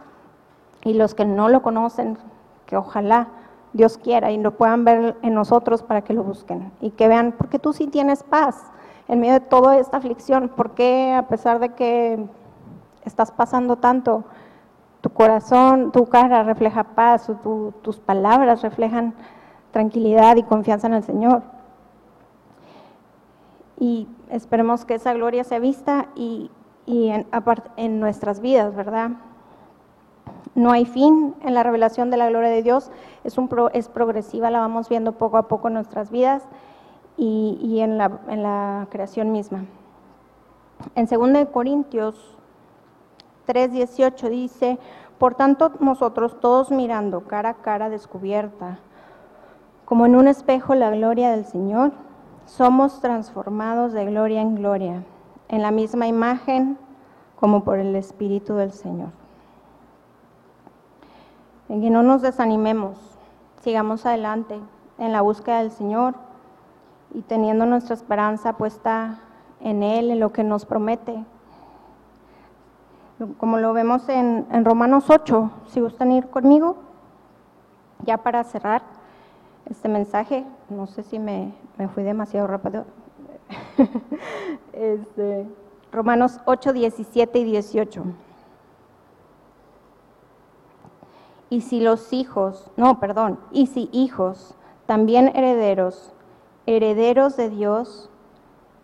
y 0.84 0.94
los 0.94 1.14
que 1.14 1.24
no 1.24 1.48
lo 1.48 1.62
conocen, 1.62 2.18
que 2.66 2.76
ojalá 2.76 3.28
Dios 3.72 3.98
quiera 3.98 4.30
y 4.30 4.38
lo 4.38 4.56
puedan 4.56 4.84
ver 4.84 5.16
en 5.22 5.34
nosotros 5.34 5.82
para 5.82 6.02
que 6.02 6.14
lo 6.14 6.22
busquen 6.22 6.72
y 6.80 6.90
que 6.90 7.08
vean, 7.08 7.32
porque 7.32 7.58
tú 7.58 7.72
sí 7.72 7.86
tienes 7.86 8.22
paz 8.22 8.70
en 9.08 9.20
medio 9.20 9.34
de 9.34 9.40
toda 9.40 9.78
esta 9.78 9.96
aflicción, 9.96 10.50
porque 10.54 11.12
a 11.12 11.28
pesar 11.28 11.58
de 11.58 11.70
que 11.70 12.26
estás 13.04 13.30
pasando 13.30 13.76
tanto, 13.76 14.24
tu 15.00 15.10
corazón, 15.10 15.92
tu 15.92 16.06
cara 16.06 16.42
refleja 16.42 16.84
paz, 16.84 17.30
tus 17.82 17.98
palabras 17.98 18.62
reflejan 18.62 19.14
tranquilidad 19.70 20.36
y 20.36 20.42
confianza 20.42 20.88
en 20.88 20.94
el 20.94 21.04
Señor. 21.04 21.42
Y 23.78 24.08
esperemos 24.30 24.84
que 24.84 24.94
esa 24.94 25.12
gloria 25.14 25.44
sea 25.44 25.60
vista 25.60 26.06
y, 26.16 26.50
en, 26.86 27.26
en 27.76 28.00
nuestras 28.00 28.40
vidas, 28.40 28.74
¿verdad? 28.74 29.12
No 30.58 30.72
hay 30.72 30.86
fin 30.86 31.36
en 31.42 31.54
la 31.54 31.62
revelación 31.62 32.10
de 32.10 32.16
la 32.16 32.28
gloria 32.28 32.50
de 32.50 32.64
Dios, 32.64 32.90
es, 33.22 33.38
un 33.38 33.48
es 33.74 33.88
progresiva, 33.88 34.50
la 34.50 34.58
vamos 34.58 34.88
viendo 34.88 35.12
poco 35.12 35.36
a 35.36 35.46
poco 35.46 35.68
en 35.68 35.74
nuestras 35.74 36.10
vidas 36.10 36.42
y, 37.16 37.78
en, 37.78 37.96
la, 37.96 38.18
en, 38.26 38.42
la, 38.42 38.88
creación 38.90 39.30
misma. 39.30 39.66
En 40.96 41.06
2 41.06 41.46
Corintios 41.52 42.36
3:18 43.46 44.28
dice, 44.30 44.80
por 45.18 45.36
tanto 45.36 45.70
nosotros 45.78 46.40
todos 46.40 46.72
mirando 46.72 47.20
cara 47.20 47.50
a 47.50 47.54
cara 47.54 47.88
descubierta, 47.88 48.80
como 49.84 50.06
en 50.06 50.16
un 50.16 50.26
espejo 50.26 50.74
la 50.74 50.90
gloria 50.90 51.30
del 51.30 51.44
Señor, 51.44 51.92
somos 52.46 53.00
transformados 53.00 53.92
de 53.92 54.06
gloria 54.06 54.40
en 54.40 54.56
gloria, 54.56 55.04
en 55.46 55.62
la 55.62 55.70
misma 55.70 56.08
imagen 56.08 56.78
como 57.38 57.62
por 57.62 57.78
el 57.78 57.94
Espíritu 57.94 58.54
del 58.56 58.72
Señor 58.72 59.27
en 61.68 61.80
que 61.80 61.90
no 61.90 62.02
nos 62.02 62.22
desanimemos, 62.22 62.96
sigamos 63.62 64.06
adelante 64.06 64.58
en 64.98 65.12
la 65.12 65.20
búsqueda 65.20 65.58
del 65.58 65.70
Señor 65.70 66.14
y 67.14 67.22
teniendo 67.22 67.66
nuestra 67.66 67.94
esperanza 67.94 68.54
puesta 68.54 69.20
en 69.60 69.82
Él, 69.82 70.10
en 70.10 70.20
lo 70.20 70.32
que 70.32 70.44
nos 70.44 70.64
promete. 70.64 71.24
Como 73.38 73.58
lo 73.58 73.72
vemos 73.72 74.08
en, 74.08 74.46
Romanos 74.64 75.10
8, 75.10 75.50
si 75.66 75.80
gustan 75.80 76.12
ir 76.12 76.28
conmigo, 76.28 76.76
ya 78.04 78.18
para 78.18 78.44
cerrar 78.44 78.82
este 79.68 79.88
mensaje, 79.88 80.44
no 80.68 80.86
sé 80.86 81.02
si 81.02 81.18
me, 81.18 81.52
fui 81.94 82.02
demasiado 82.02 82.46
rápido. 82.46 82.84
Este, 84.72 85.48
Romanos 85.90 86.38
8, 86.44 86.72
17 86.72 87.40
y 87.40 87.44
18. 87.44 88.04
Y 91.50 91.62
si 91.62 91.80
los 91.80 92.12
hijos, 92.12 92.70
no, 92.76 93.00
perdón, 93.00 93.38
y 93.52 93.66
si 93.66 93.88
hijos, 93.92 94.54
también 94.86 95.28
herederos, 95.34 96.12
herederos 96.66 97.36
de 97.36 97.50
Dios 97.50 98.10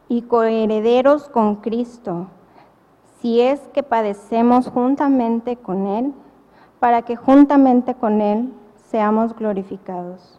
y 0.08 0.22
coherederos 0.22 1.28
con 1.28 1.56
Cristo, 1.56 2.28
si 3.20 3.40
es 3.40 3.60
que 3.72 3.82
padecemos 3.82 4.68
juntamente 4.68 5.56
con 5.56 5.86
Él, 5.86 6.12
para 6.78 7.02
que 7.02 7.16
juntamente 7.16 7.94
con 7.94 8.20
Él 8.20 8.52
seamos 8.76 9.34
glorificados. 9.34 10.38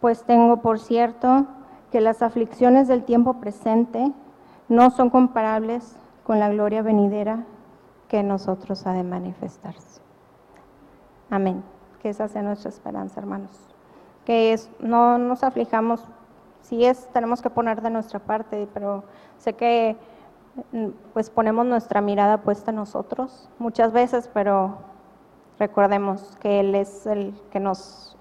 Pues 0.00 0.24
tengo 0.24 0.58
por 0.58 0.78
cierto 0.78 1.46
que 1.92 2.00
las 2.00 2.22
aflicciones 2.22 2.88
del 2.88 3.04
tiempo 3.04 3.34
presente 3.34 4.12
no 4.68 4.90
son 4.90 5.10
comparables 5.10 5.96
con 6.24 6.38
la 6.38 6.48
gloria 6.48 6.80
venidera 6.80 7.44
que 8.08 8.22
nosotros 8.22 8.86
ha 8.86 8.92
de 8.92 9.02
manifestarse. 9.02 10.00
Amén. 11.30 11.62
Que 12.02 12.08
esa 12.10 12.28
sea 12.28 12.42
nuestra 12.42 12.68
esperanza, 12.68 13.20
hermanos. 13.20 13.50
Que 14.24 14.52
es, 14.52 14.70
no 14.80 15.18
nos 15.18 15.42
aflijamos, 15.42 16.04
sí 16.62 16.84
es, 16.84 17.08
tenemos 17.12 17.40
que 17.40 17.50
poner 17.50 17.80
de 17.80 17.90
nuestra 17.90 18.18
parte, 18.18 18.68
pero 18.74 19.04
sé 19.38 19.54
que 19.54 19.96
mm, 20.72 20.88
pues 21.12 21.30
ponemos 21.30 21.66
nuestra 21.66 22.00
mirada 22.00 22.42
puesta 22.42 22.70
en 22.70 22.76
nosotros 22.76 23.48
muchas 23.58 23.92
veces, 23.92 24.28
pero 24.32 24.78
recordemos 25.58 26.36
que 26.40 26.60
Él 26.60 26.74
es 26.74 27.06
el 27.06 27.34
que 27.50 27.60
nos 27.60 28.16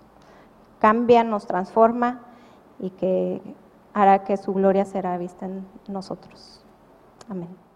cambia, 0.80 1.24
nos 1.24 1.48
transforma 1.48 2.22
y 2.80 2.92
que 2.92 3.42
hará 3.94 4.24
que 4.24 4.38
su 4.38 4.54
gloria 4.54 4.86
será 4.86 5.18
vista 5.18 5.46
en 5.46 5.66
nosotros. 5.88 6.64
Amén. 7.30 7.69